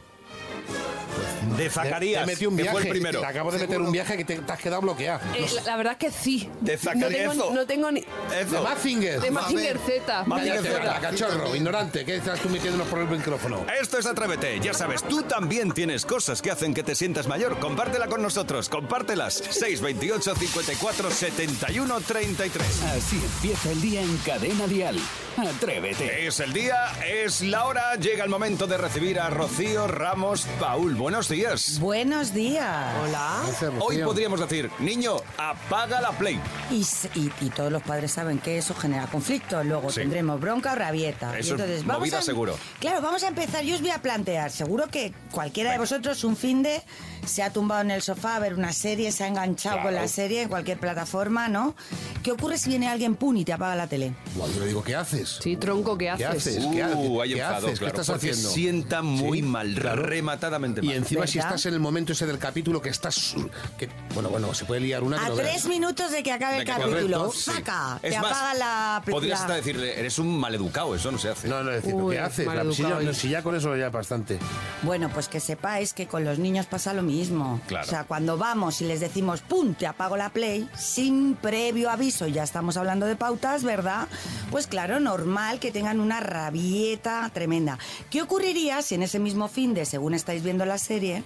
De 1.56 1.70
Zacarías, 1.70 2.24
Te 2.24 2.32
metí 2.32 2.46
un 2.46 2.56
que 2.56 2.62
viaje. 2.62 2.76
fue 2.78 2.86
el 2.86 2.90
primero. 2.90 3.20
Te 3.20 3.26
acabo 3.26 3.50
de 3.52 3.58
meter 3.58 3.80
un 3.80 3.92
viaje 3.92 4.16
que 4.16 4.24
te, 4.24 4.36
te 4.38 4.52
has 4.52 4.58
quedado 4.60 4.82
bloqueado. 4.82 5.20
Eh, 5.34 5.46
la, 5.54 5.62
la 5.62 5.76
verdad 5.76 5.96
que 5.96 6.10
sí. 6.10 6.48
De 6.60 6.74
no 6.74 6.78
Zacarías. 6.78 7.30
tengo, 7.32 7.50
no 7.52 7.66
tengo 7.66 7.90
ni... 7.92 8.00
De 8.00 8.40
Eso. 8.42 8.62
Mazinger. 8.62 9.20
De 9.20 9.30
Mazinger 9.30 9.78
Z. 9.78 10.24
Mazinger 10.24 10.62
Z. 10.62 11.00
cachorro, 11.00 11.54
ignorante. 11.54 12.04
¿Qué 12.04 12.16
estás 12.16 12.40
tú 12.40 12.48
metiéndonos 12.48 12.86
por 12.88 12.98
el 13.00 13.08
micrófono? 13.08 13.64
Esto 13.80 13.98
es 13.98 14.06
Atrévete, 14.06 14.58
ya 14.60 14.72
sabes, 14.74 15.02
tú 15.02 15.22
también 15.22 15.72
tienes 15.72 16.04
cosas 16.06 16.40
que 16.42 16.50
hacen 16.50 16.74
que 16.74 16.82
te 16.82 16.94
sientas 16.94 17.26
mayor. 17.26 17.58
Compártela 17.58 18.06
con 18.06 18.22
nosotros, 18.22 18.68
compártelas. 18.68 19.34
628 19.34 20.34
54 20.34 21.10
71 21.10 22.00
33. 22.00 22.82
Así 22.84 23.16
empieza 23.16 23.70
el 23.70 23.80
día 23.80 24.00
en 24.00 24.16
Cadena 24.18 24.66
Dial. 24.66 24.98
Atrévete. 25.46 26.26
Es 26.26 26.40
el 26.40 26.52
día, 26.52 26.86
es 27.06 27.42
la 27.42 27.64
hora, 27.66 27.94
llega 27.94 28.24
el 28.24 28.30
momento 28.30 28.66
de 28.66 28.76
recibir 28.76 29.20
a 29.20 29.30
Rocío 29.30 29.86
Ramos 29.86 30.46
Paul. 30.58 30.94
Buenos 30.96 31.28
días. 31.28 31.78
Buenos 31.78 32.34
días. 32.34 32.94
Hola. 33.02 33.42
Gracias. 33.46 33.72
Hoy 33.78 33.98
podríamos 34.02 34.40
decir, 34.40 34.68
niño, 34.80 35.16
apaga 35.36 36.00
la 36.00 36.10
play. 36.10 36.40
Y, 36.70 36.80
s- 36.82 37.08
y- 37.14 37.30
y 37.40 37.50
todos 37.50 37.70
los 37.70 37.82
padres 37.82 38.10
saben 38.12 38.38
que 38.38 38.58
eso 38.58 38.74
genera 38.74 39.06
conflicto. 39.06 39.62
Luego 39.62 39.90
Sí. 39.90 40.00
tendremos 40.00 40.40
bronca 40.40 40.72
o 40.72 40.74
rabieta. 40.76 41.38
Eso 41.38 41.56
y 41.56 41.60
es 41.72 41.84
movida 41.84 42.18
a, 42.18 42.22
seguro. 42.22 42.58
Claro, 42.80 43.00
vamos 43.00 43.22
a 43.22 43.28
empezar. 43.28 43.62
Yo 43.62 43.76
os 43.76 43.80
voy 43.80 43.90
a 43.90 44.02
plantear. 44.02 44.50
Seguro 44.50 44.88
que 44.88 45.12
cualquiera 45.30 45.70
de 45.72 45.78
vosotros 45.78 46.24
un 46.24 46.36
fin 46.36 46.62
de 46.64 46.82
se 47.26 47.42
ha 47.42 47.52
tumbado 47.52 47.82
en 47.82 47.90
el 47.92 48.02
sofá 48.02 48.36
a 48.36 48.38
ver 48.40 48.54
una 48.54 48.72
serie, 48.72 49.12
se 49.12 49.22
ha 49.24 49.28
enganchado 49.28 49.82
con 49.82 49.94
la 49.94 50.08
serie 50.08 50.42
en 50.42 50.48
cualquier 50.48 50.78
plataforma, 50.78 51.48
¿no? 51.48 51.76
¿Qué 52.22 52.32
ocurre 52.32 52.58
si 52.58 52.70
viene 52.70 52.88
alguien 52.88 53.14
pun 53.16 53.36
y 53.36 53.44
te 53.44 53.52
apaga 53.52 53.76
la 53.76 53.86
tele? 53.86 54.14
Igual 54.34 54.52
yo 54.54 54.60
le 54.60 54.66
digo, 54.66 54.82
¿qué 54.82 54.94
haces? 54.96 55.27
Sí, 55.42 55.56
tronco, 55.56 55.96
¿qué 55.98 56.10
haces? 56.10 56.26
¿Qué 56.28 56.36
haces? 56.36 56.66
¿Qué 56.72 56.82
haces? 56.82 56.96
Uh, 56.98 57.20
hay 57.22 57.34
¿Qué 57.34 57.40
enfado, 57.40 57.66
haces? 57.66 57.78
¿Qué 57.78 57.84
claro, 57.84 58.00
estás 58.00 58.06
porque 58.16 58.30
haciendo? 58.30 58.50
sienta 58.50 59.02
muy 59.02 59.38
Sí, 59.38 59.42
mal, 59.44 59.74
claro. 59.74 60.02
rematadamente 60.02 60.80
Y 60.82 60.86
mal. 60.88 60.96
encima 60.96 61.26
si 61.26 61.38
¿Verdad? 61.38 61.50
estás 61.54 61.66
en 61.66 61.74
el 61.74 61.80
momento 61.80 62.12
ese 62.12 62.26
del 62.26 62.38
capítulo 62.38 62.80
que 62.82 62.88
estás... 62.88 63.34
Que, 63.78 63.88
bueno, 64.14 64.28
bueno, 64.30 64.52
se 64.54 64.64
puede 64.64 64.80
liar 64.80 65.02
una 65.02 65.18
que 65.18 65.24
A 65.26 65.28
no 65.28 65.34
tres 65.36 65.46
veas. 65.52 65.64
minutos 65.66 66.10
de 66.10 66.22
que 66.22 66.32
acabe 66.32 66.58
el 66.58 66.64
capítulo. 66.64 67.18
correcto, 67.26 67.32
sí. 67.32 67.50
¡Saca! 67.50 68.00
Es 68.02 68.14
Te 68.14 68.20
más, 68.20 68.32
apaga 68.32 68.54
la... 68.54 69.02
Podrías 69.08 69.38
la- 69.38 69.44
hasta 69.44 69.54
decirle, 69.56 69.98
eres 69.98 70.18
un 70.18 70.38
maleducado, 70.38 70.94
eso 70.94 71.10
no 71.12 71.18
se 71.18 71.28
hace. 71.30 71.48
No, 71.48 71.62
no, 71.62 71.70
es 71.70 71.82
decir, 71.82 71.94
Uy, 71.94 72.14
¿qué 72.16 72.20
haces? 72.20 72.46
La- 72.46 72.72
si, 72.72 72.82
ya, 72.82 72.88
no, 73.00 73.12
si 73.12 73.28
ya 73.28 73.42
con 73.42 73.54
eso 73.56 73.76
ya 73.76 73.86
es 73.86 73.92
bastante. 73.92 74.38
Bueno, 74.82 75.10
pues 75.12 75.28
que 75.28 75.40
sepáis 75.40 75.92
que 75.92 76.06
con 76.06 76.24
los 76.24 76.38
niños 76.38 76.66
pasa 76.66 76.92
lo 76.94 77.02
mismo. 77.02 77.60
Claro. 77.68 77.86
O 77.86 77.90
sea, 77.90 78.04
cuando 78.04 78.36
vamos 78.38 78.80
y 78.80 78.84
les 78.84 79.00
decimos, 79.00 79.40
¡pum!, 79.40 79.74
te 79.74 79.86
apago 79.86 80.16
la 80.16 80.30
play, 80.30 80.68
sin 80.76 81.34
previo 81.34 81.90
aviso, 81.90 82.26
ya 82.26 82.42
estamos 82.42 82.76
hablando 82.76 83.06
de 83.06 83.16
pautas, 83.16 83.64
¿verdad? 83.64 84.08
Pues 84.50 84.66
claro, 84.66 85.00
normal 85.18 85.58
que 85.58 85.72
tengan 85.72 85.98
una 85.98 86.20
rabieta 86.20 87.28
tremenda. 87.34 87.78
¿Qué 88.08 88.22
ocurriría 88.22 88.82
si 88.82 88.94
en 88.94 89.02
ese 89.02 89.18
mismo 89.18 89.48
fin 89.48 89.74
de, 89.74 89.84
según 89.84 90.14
estáis 90.14 90.44
viendo 90.44 90.64
la 90.64 90.78
serie, 90.78 91.24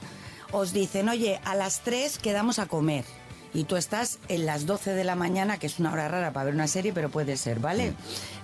os 0.51 0.73
dicen, 0.73 1.11
oye, 1.11 1.41
a 1.45 1.55
las 1.55 1.83
3 1.83 2.19
quedamos 2.19 2.59
a 2.59 2.67
comer? 2.67 3.05
Y 3.53 3.65
tú 3.65 3.77
estás 3.77 4.19
en 4.29 4.47
las 4.47 4.65
12 4.65 4.95
de 4.95 5.05
la 5.05 5.15
mañana, 5.15 5.59
que 5.59 5.67
es 5.67 5.79
una 5.79 5.93
hora 5.93 6.09
rara 6.09 6.33
para 6.33 6.47
ver 6.47 6.55
una 6.55 6.69
serie, 6.69 6.95
pero 6.95 7.11
puede 7.11 7.37
ser, 7.37 7.61
¿vale? 7.61 7.93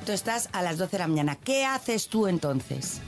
Tú 0.05 0.13
estás 0.13 0.51
a 0.53 0.61
las 0.61 0.77
12 0.77 0.93
de 0.93 0.99
la 0.99 1.09
mañana. 1.09 1.37
¿Qué 1.37 1.65
haces 1.65 2.09
tú 2.09 2.27
entonces? 2.27 3.01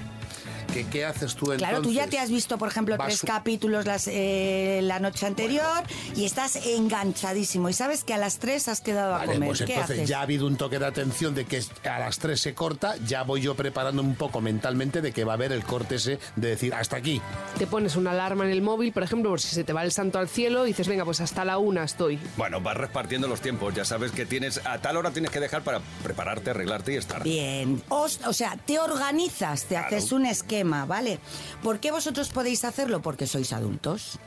¿Qué, 0.72 0.86
qué 0.86 1.04
haces 1.04 1.34
tú 1.34 1.52
entonces? 1.52 1.58
Claro, 1.68 1.82
tú 1.82 1.92
ya 1.92 2.06
te 2.06 2.18
has 2.18 2.30
visto, 2.30 2.58
por 2.58 2.68
ejemplo, 2.68 2.96
Vas 2.96 3.08
tres 3.08 3.22
capítulos 3.22 3.86
las, 3.86 4.08
eh, 4.08 4.80
la 4.82 4.98
noche 4.98 5.26
anterior 5.26 5.84
y 6.16 6.24
estás 6.24 6.56
enganchadísimo 6.56 7.68
y 7.68 7.72
sabes 7.72 8.04
que 8.04 8.14
a 8.14 8.18
las 8.18 8.38
tres 8.38 8.68
has 8.68 8.80
quedado 8.80 9.14
a 9.14 9.24
comer. 9.24 9.48
pues 9.48 9.62
¿Qué 9.62 9.72
entonces 9.74 9.98
haces? 9.98 10.08
ya 10.08 10.20
ha 10.20 10.22
habido 10.22 10.46
un 10.46 10.56
toque 10.56 10.78
de 10.78 10.86
atención 10.86 11.34
de 11.34 11.44
que 11.44 11.62
a 11.88 11.98
las 11.98 12.18
3 12.18 12.40
se 12.40 12.54
corta, 12.54 12.96
ya 13.06 13.22
voy 13.22 13.40
yo 13.40 13.54
preparando 13.54 14.02
un 14.02 14.14
poco 14.14 14.40
mentalmente 14.40 15.00
de 15.00 15.12
que 15.12 15.24
va 15.24 15.32
a 15.32 15.34
haber 15.34 15.52
el 15.52 15.64
corte 15.64 15.96
ese 15.96 16.18
de 16.36 16.48
decir 16.48 16.74
hasta 16.74 16.96
aquí. 16.96 17.20
Te 17.58 17.66
pones 17.66 17.96
una 17.96 18.10
alarma 18.12 18.44
en 18.44 18.50
el 18.50 18.62
móvil, 18.62 18.92
por 18.92 19.02
ejemplo, 19.02 19.30
por 19.30 19.40
si 19.40 19.54
se 19.54 19.64
te 19.64 19.72
va 19.72 19.82
el 19.84 19.92
santo 19.92 20.18
al 20.18 20.28
cielo, 20.28 20.64
y 20.66 20.68
dices, 20.68 20.88
venga, 20.88 21.04
pues 21.04 21.20
hasta 21.20 21.44
la 21.44 21.58
una 21.58 21.84
estoy. 21.84 22.18
Bueno, 22.36 22.60
vas 22.60 22.76
repartiendo 22.76 23.28
los 23.28 23.40
tiempos. 23.40 23.74
Ya 23.74 23.84
sabes 23.84 24.12
que 24.12 24.26
tienes 24.26 24.60
a 24.64 24.78
tal 24.78 24.96
hora 24.96 25.10
tienes 25.10 25.30
que 25.30 25.40
dejar 25.40 25.62
para 25.62 25.80
prepararte, 26.02 26.50
arreglarte 26.50 26.92
y 26.92 26.96
estar. 26.96 27.22
Bien, 27.22 27.82
o 27.88 28.08
sea, 28.32 28.56
te 28.66 28.78
organizas, 28.78 29.64
te 29.64 29.76
haces 29.76 30.12
un 30.12 30.26
esquema, 30.26 30.59
¿vale? 30.64 31.18
¿Por 31.62 31.80
qué 31.80 31.90
vosotros 31.90 32.28
podéis 32.28 32.64
hacerlo? 32.64 33.02
Porque 33.02 33.26
sois 33.26 33.52
adultos. 33.52 34.18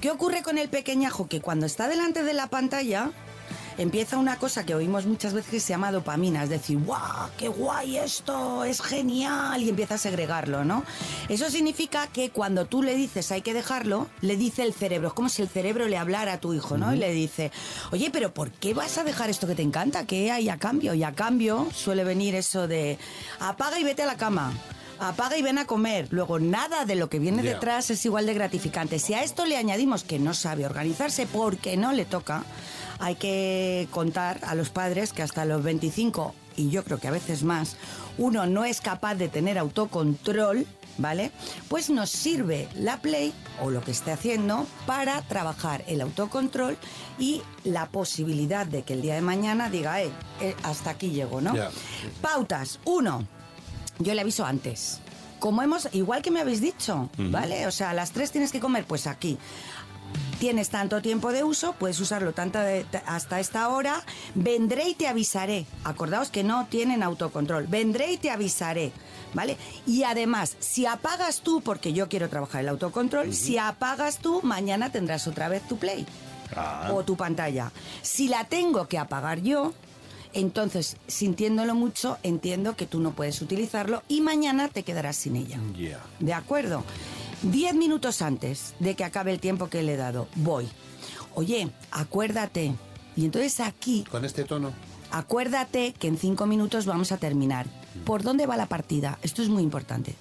¿Qué 0.00 0.10
ocurre 0.10 0.42
con 0.42 0.58
el 0.58 0.68
pequeñajo? 0.68 1.28
Que 1.28 1.40
cuando 1.40 1.66
está 1.66 1.88
delante 1.88 2.22
de 2.22 2.32
la 2.32 2.48
pantalla 2.48 3.10
empieza 3.78 4.18
una 4.18 4.36
cosa 4.36 4.64
que 4.64 4.74
oímos 4.74 5.06
muchas 5.06 5.32
veces 5.32 5.50
que 5.50 5.60
se 5.60 5.70
llama 5.70 5.92
dopamina, 5.92 6.44
es 6.44 6.50
decir, 6.50 6.78
¡guau! 6.78 7.30
¡Qué 7.36 7.48
guay 7.48 7.98
esto! 7.98 8.64
¡Es 8.64 8.80
genial! 8.80 9.62
Y 9.62 9.68
empieza 9.68 9.94
a 9.94 9.98
segregarlo, 9.98 10.64
¿no? 10.64 10.84
Eso 11.28 11.50
significa 11.50 12.06
que 12.06 12.30
cuando 12.30 12.66
tú 12.66 12.82
le 12.82 12.94
dices 12.94 13.32
hay 13.32 13.42
que 13.42 13.54
dejarlo, 13.54 14.08
le 14.20 14.36
dice 14.36 14.62
el 14.62 14.74
cerebro, 14.74 15.08
es 15.08 15.14
como 15.14 15.28
si 15.28 15.42
el 15.42 15.48
cerebro 15.48 15.88
le 15.88 15.96
hablara 15.96 16.34
a 16.34 16.40
tu 16.40 16.54
hijo, 16.54 16.76
¿no? 16.76 16.94
Y 16.94 16.98
le 16.98 17.12
dice, 17.12 17.50
oye, 17.90 18.10
pero 18.10 18.34
¿por 18.34 18.50
qué 18.50 18.74
vas 18.74 18.98
a 18.98 19.04
dejar 19.04 19.30
esto 19.30 19.46
que 19.46 19.54
te 19.54 19.62
encanta? 19.62 20.06
¿Qué 20.06 20.30
hay 20.30 20.48
a 20.48 20.58
cambio? 20.58 20.94
Y 20.94 21.04
a 21.04 21.12
cambio 21.12 21.68
suele 21.74 22.04
venir 22.04 22.34
eso 22.34 22.68
de 22.68 22.98
apaga 23.40 23.78
y 23.78 23.84
vete 23.84 24.02
a 24.02 24.06
la 24.06 24.16
cama. 24.16 24.52
Apaga 25.08 25.36
y 25.36 25.42
ven 25.42 25.58
a 25.58 25.64
comer. 25.64 26.06
Luego, 26.10 26.38
nada 26.38 26.84
de 26.84 26.94
lo 26.94 27.08
que 27.08 27.18
viene 27.18 27.42
detrás 27.42 27.90
es 27.90 28.04
igual 28.04 28.26
de 28.26 28.34
gratificante. 28.34 29.00
Si 29.00 29.14
a 29.14 29.22
esto 29.24 29.46
le 29.46 29.56
añadimos 29.56 30.04
que 30.04 30.20
no 30.20 30.32
sabe 30.32 30.64
organizarse 30.64 31.26
porque 31.26 31.76
no 31.76 31.92
le 31.92 32.04
toca, 32.04 32.44
hay 33.00 33.16
que 33.16 33.88
contar 33.90 34.38
a 34.42 34.54
los 34.54 34.70
padres 34.70 35.12
que 35.12 35.22
hasta 35.22 35.44
los 35.44 35.64
25, 35.64 36.34
y 36.56 36.70
yo 36.70 36.84
creo 36.84 36.98
que 36.98 37.08
a 37.08 37.10
veces 37.10 37.42
más, 37.42 37.76
uno 38.16 38.46
no 38.46 38.64
es 38.64 38.80
capaz 38.80 39.16
de 39.16 39.28
tener 39.28 39.58
autocontrol, 39.58 40.66
¿vale? 40.98 41.32
Pues 41.68 41.90
nos 41.90 42.10
sirve 42.10 42.68
la 42.76 42.98
Play 42.98 43.32
o 43.60 43.70
lo 43.70 43.82
que 43.82 43.90
esté 43.90 44.12
haciendo 44.12 44.68
para 44.86 45.20
trabajar 45.22 45.82
el 45.88 46.00
autocontrol 46.00 46.76
y 47.18 47.42
la 47.64 47.88
posibilidad 47.88 48.66
de 48.66 48.82
que 48.82 48.92
el 48.92 49.02
día 49.02 49.16
de 49.16 49.22
mañana 49.22 49.68
diga, 49.68 50.00
eh, 50.00 50.10
eh, 50.40 50.54
hasta 50.62 50.90
aquí 50.90 51.10
llego, 51.10 51.40
¿no? 51.40 51.54
Pautas. 52.20 52.78
Uno, 52.84 53.26
yo 53.98 54.14
le 54.14 54.20
aviso 54.20 54.44
antes. 54.44 55.00
Como 55.38 55.62
hemos, 55.62 55.88
igual 55.92 56.22
que 56.22 56.30
me 56.30 56.40
habéis 56.40 56.60
dicho. 56.60 57.10
¿vale? 57.18 57.66
O 57.66 57.70
sea, 57.72 57.90
a 57.90 57.94
las 57.94 58.12
3 58.12 58.30
tienes 58.30 58.52
que 58.52 58.60
comer, 58.60 58.84
pues 58.84 59.06
aquí. 59.06 59.38
Tienes 60.38 60.70
tanto 60.70 61.00
tiempo 61.00 61.32
de 61.32 61.44
uso, 61.44 61.72
puedes 61.74 61.98
usarlo 62.00 62.32
tanto 62.32 62.58
de- 62.58 62.84
hasta 63.06 63.38
esta 63.40 63.68
hora. 63.68 64.02
Vendré 64.34 64.88
y 64.88 64.94
te 64.94 65.06
avisaré. 65.08 65.66
Acordaos 65.84 66.30
que 66.30 66.42
no 66.44 66.66
tienen 66.68 67.02
autocontrol. 67.02 67.66
Vendré 67.68 68.12
y 68.12 68.16
te 68.18 68.30
avisaré. 68.30 68.92
¿Vale? 69.34 69.56
Y 69.86 70.02
además, 70.02 70.56
si 70.58 70.84
apagas 70.84 71.40
tú, 71.40 71.62
porque 71.62 71.92
yo 71.94 72.08
quiero 72.08 72.28
trabajar 72.28 72.60
el 72.60 72.68
autocontrol, 72.68 73.32
si 73.34 73.56
apagas 73.56 74.18
tú, 74.18 74.40
mañana 74.42 74.90
tendrás 74.92 75.26
otra 75.26 75.48
vez 75.48 75.66
tu 75.66 75.78
play 75.78 76.04
o 76.92 77.02
tu 77.02 77.16
pantalla. 77.16 77.72
Si 78.02 78.28
la 78.28 78.44
tengo 78.44 78.88
que 78.88 78.98
apagar 78.98 79.40
yo, 79.40 79.72
entonces, 80.34 80.96
sintiéndolo 81.06 81.74
mucho, 81.74 82.18
entiendo 82.22 82.76
que 82.76 82.86
tú 82.86 83.00
no 83.00 83.12
puedes 83.12 83.40
utilizarlo 83.42 84.02
y 84.08 84.20
mañana 84.20 84.68
te 84.68 84.82
quedarás 84.82 85.16
sin 85.16 85.36
ella. 85.36 85.58
¿De 86.20 86.32
acuerdo? 86.34 86.84
Diez 87.42 87.74
minutos 87.74 88.22
antes 88.22 88.74
de 88.78 88.94
que 88.94 89.04
acabe 89.04 89.32
el 89.32 89.40
tiempo 89.40 89.68
que 89.68 89.82
le 89.82 89.94
he 89.94 89.96
dado, 89.96 90.28
voy. 90.36 90.68
Oye, 91.34 91.70
acuérdate. 91.90 92.74
Y 93.16 93.24
entonces 93.24 93.60
aquí, 93.60 94.04
Con 94.10 94.24
este 94.24 94.44
tono. 94.44 94.72
acuérdate 95.10 95.92
que 95.92 96.08
en 96.08 96.18
cinco 96.18 96.46
minutos 96.46 96.86
vamos 96.86 97.12
a 97.12 97.16
terminar. 97.18 97.66
¿Por 98.04 98.22
dónde 98.22 98.46
va 98.46 98.56
la 98.56 98.66
partida? 98.66 99.18
Esto 99.22 99.42
es 99.42 99.48
muy 99.48 99.62
importante. 99.62 100.14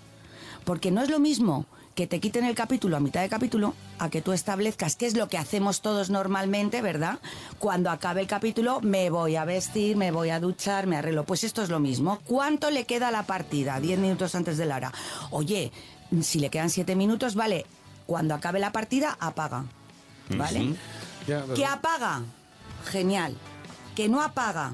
Porque 0.66 0.92
no 0.92 1.02
es 1.02 1.10
lo 1.10 1.20
mismo 1.20 1.66
que 1.96 2.08
te 2.08 2.20
quiten 2.20 2.46
el 2.46 2.56
capítulo 2.56 2.98
a 2.98 3.00
mitad 3.00 3.22
de 3.22 3.30
capítulo 3.30 3.74
a 4.00 4.10
que 4.10 4.22
tú 4.22 4.32
establezcas 4.32 4.96
qué 4.96 5.06
es 5.06 5.16
lo 5.16 5.28
que 5.28 5.38
hacemos 5.38 5.82
todos 5.82 6.10
normalmente, 6.10 6.82
¿verdad? 6.82 7.20
Cuando 7.60 7.90
acabe 7.90 8.22
el 8.22 8.28
capítulo 8.28 8.80
me 8.82 9.10
voy 9.10 9.36
a 9.36 9.46
vestir, 9.46 9.98
me 9.98 10.12
voy 10.12 10.30
a 10.30 10.40
duchar, 10.40 10.88
me 10.88 10.98
arreglo. 10.98 11.26
Pues 11.26 11.44
esto 11.44 11.62
es 11.62 11.70
lo 11.70 11.80
mismo. 11.80 12.20
¿Cuánto 12.26 12.72
le 12.72 12.86
queda 12.86 13.10
a 13.10 13.12
la 13.12 13.24
partida? 13.24 13.80
Diez 13.80 14.00
minutos 14.00 14.36
antes 14.36 14.58
de 14.58 14.66
la 14.66 14.78
hora. 14.78 14.92
Oye, 15.32 15.72
si 16.22 16.40
le 16.40 16.50
quedan 16.50 16.70
siete 16.70 16.96
minutos, 16.96 17.36
vale. 17.36 17.66
Cuando 18.06 18.34
acabe 18.34 18.60
la 18.60 18.72
partida, 18.72 19.18
apaga. 19.20 19.66
¿Vale? 20.36 20.76
¿Que 21.56 21.66
apaga? 21.66 22.22
Genial. 22.86 23.36
Que 23.96 24.08
no 24.08 24.22
apaga, 24.22 24.72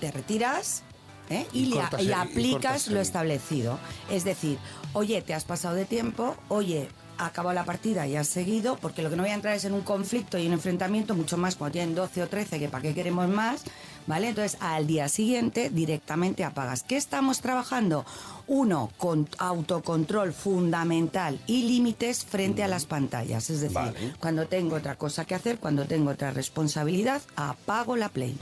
te 0.00 0.10
retiras 0.12 0.84
¿eh? 1.30 1.46
y, 1.52 1.60
Y 1.62 1.66
le- 1.66 1.76
cortas 1.76 2.00
y 2.02 2.04
el- 2.04 2.10
y 2.10 2.12
aplicas 2.12 2.88
lo 2.88 3.00
establecido. 3.00 3.78
Es 4.10 4.24
decir, 4.24 4.58
oye, 4.92 5.22
te 5.22 5.34
has 5.34 5.44
pasado 5.44 5.74
de 5.74 5.84
tiempo, 5.84 6.36
oye, 6.48 6.88
ha 7.16 7.26
acabado 7.26 7.54
la 7.54 7.64
partida 7.64 8.08
y 8.08 8.16
has 8.16 8.26
seguido, 8.26 8.76
porque 8.80 9.00
lo 9.02 9.08
que 9.08 9.14
no 9.16 9.22
voy 9.22 9.30
a 9.30 9.34
entrar 9.34 9.54
es 9.54 9.64
en 9.64 9.72
un 9.72 9.82
conflicto 9.82 10.36
y 10.36 10.46
un 10.48 10.52
enfrentamiento, 10.52 11.14
mucho 11.14 11.36
más 11.36 11.54
cuando 11.54 11.74
tienen 11.74 11.94
12 11.94 12.22
o 12.24 12.26
13, 12.28 12.58
que 12.58 12.68
para 12.68 12.82
qué 12.82 12.92
queremos 12.92 13.28
más, 13.28 13.62
¿vale? 14.08 14.30
Entonces, 14.30 14.58
al 14.60 14.88
día 14.88 15.08
siguiente 15.08 15.70
directamente 15.70 16.42
apagas. 16.42 16.82
¿Qué 16.82 16.96
estamos 16.96 17.40
trabajando? 17.40 18.04
Uno, 18.46 18.90
con 18.98 19.28
autocontrol 19.38 20.32
fundamental 20.32 21.38
y 21.46 21.62
límites 21.64 22.24
frente 22.24 22.62
a 22.62 22.68
las 22.68 22.84
pantallas. 22.86 23.48
Es 23.50 23.60
decir, 23.60 23.74
Vale. 23.74 24.14
cuando 24.20 24.46
tengo 24.46 24.76
otra 24.76 24.96
cosa 24.96 25.24
que 25.24 25.34
hacer, 25.34 25.58
cuando 25.58 25.84
tengo 25.86 26.10
otra 26.10 26.30
responsabilidad, 26.30 27.22
apago 27.36 27.96
la 27.96 28.08
play. 28.08 28.36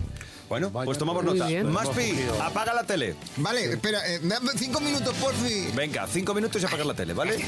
Bueno, 0.49 0.71
pues 0.71 0.99
tomamos 0.99 1.25
Muy 1.25 1.39
nota. 1.39 1.47
bien. 1.49 1.71
Maspi, 1.73 2.13
apaga 2.43 2.75
la 2.75 2.85
tele. 2.85 3.15
Vale, 3.39 3.73
espera, 3.73 4.07
eh, 4.07 4.21
dame 4.23 4.51
cinco 4.57 4.81
minutos, 4.81 5.15
por 5.15 5.33
fin. 5.33 5.71
Venga, 5.75 6.07
cinco 6.07 6.35
minutos 6.35 6.61
y 6.61 6.67
apagar 6.67 6.85
la 6.85 6.93
tele, 6.93 7.15
¿vale? 7.15 7.39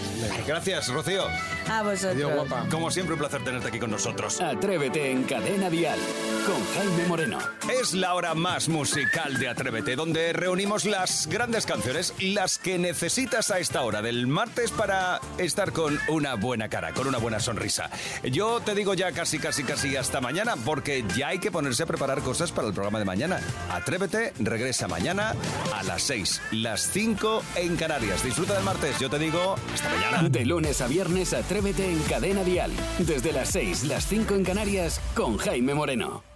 Gracias, 0.46 0.88
Rocío. 0.88 1.24
A 1.68 1.82
vosotros. 1.82 2.48
Como 2.70 2.90
siempre, 2.90 3.12
un 3.12 3.18
placer 3.18 3.44
tenerte 3.44 3.68
aquí 3.68 3.78
con 3.78 3.90
nosotros. 3.90 4.40
Atrévete 4.40 5.10
en 5.10 5.24
Cadena 5.24 5.68
Dial 5.68 5.98
con 6.46 6.64
Jaime 6.74 7.06
Moreno. 7.06 7.38
Es 7.78 7.92
la 7.92 8.14
hora 8.14 8.34
más 8.34 8.70
musical 8.70 9.38
de 9.38 9.48
Atrévete, 9.48 9.96
donde 9.96 10.32
reunimos 10.32 10.86
las 10.86 11.26
grandes 11.26 11.66
canciones, 11.66 12.14
que 12.59 12.78
necesitas 12.78 13.50
a 13.50 13.59
esta 13.59 13.83
hora 13.83 14.02
del 14.02 14.26
martes 14.26 14.70
para 14.70 15.18
estar 15.38 15.72
con 15.72 15.98
una 16.09 16.35
buena 16.35 16.68
cara, 16.68 16.92
con 16.92 17.07
una 17.07 17.16
buena 17.16 17.40
sonrisa. 17.40 17.90
Yo 18.22 18.61
te 18.61 18.74
digo 18.74 18.92
ya 18.92 19.12
casi, 19.12 19.38
casi, 19.38 19.64
casi 19.64 19.96
hasta 19.96 20.20
mañana, 20.20 20.54
porque 20.62 21.04
ya 21.16 21.28
hay 21.28 21.38
que 21.38 21.50
ponerse 21.50 21.85
a 21.85 21.87
preparar 21.87 22.20
cosas 22.20 22.52
para 22.52 22.68
el 22.68 22.74
programa 22.74 22.98
de 22.98 23.07
mañana. 23.07 23.40
Atrévete, 23.70 24.35
regresa 24.38 24.88
mañana 24.88 25.35
a 25.74 25.83
las 25.85 26.02
6, 26.02 26.42
las 26.52 26.83
5 26.92 27.42
en 27.57 27.76
Canarias. 27.76 28.22
Disfruta 28.22 28.54
del 28.54 28.64
martes, 28.64 28.98
yo 28.98 29.09
te 29.09 29.18
digo 29.18 29.57
hasta 29.72 29.88
mañana. 29.88 30.28
De 30.28 30.44
lunes 30.44 30.83
a 30.83 30.87
viernes, 30.87 31.33
Atrévete 31.33 31.90
en 31.90 31.98
Cadena 32.02 32.44
Dial. 32.44 32.72
Desde 32.98 33.33
las 33.33 33.48
6, 33.48 33.85
las 33.85 34.07
5 34.07 34.35
en 34.35 34.44
Canarias, 34.44 35.00
con 35.14 35.38
Jaime 35.38 35.72
Moreno. 35.72 36.33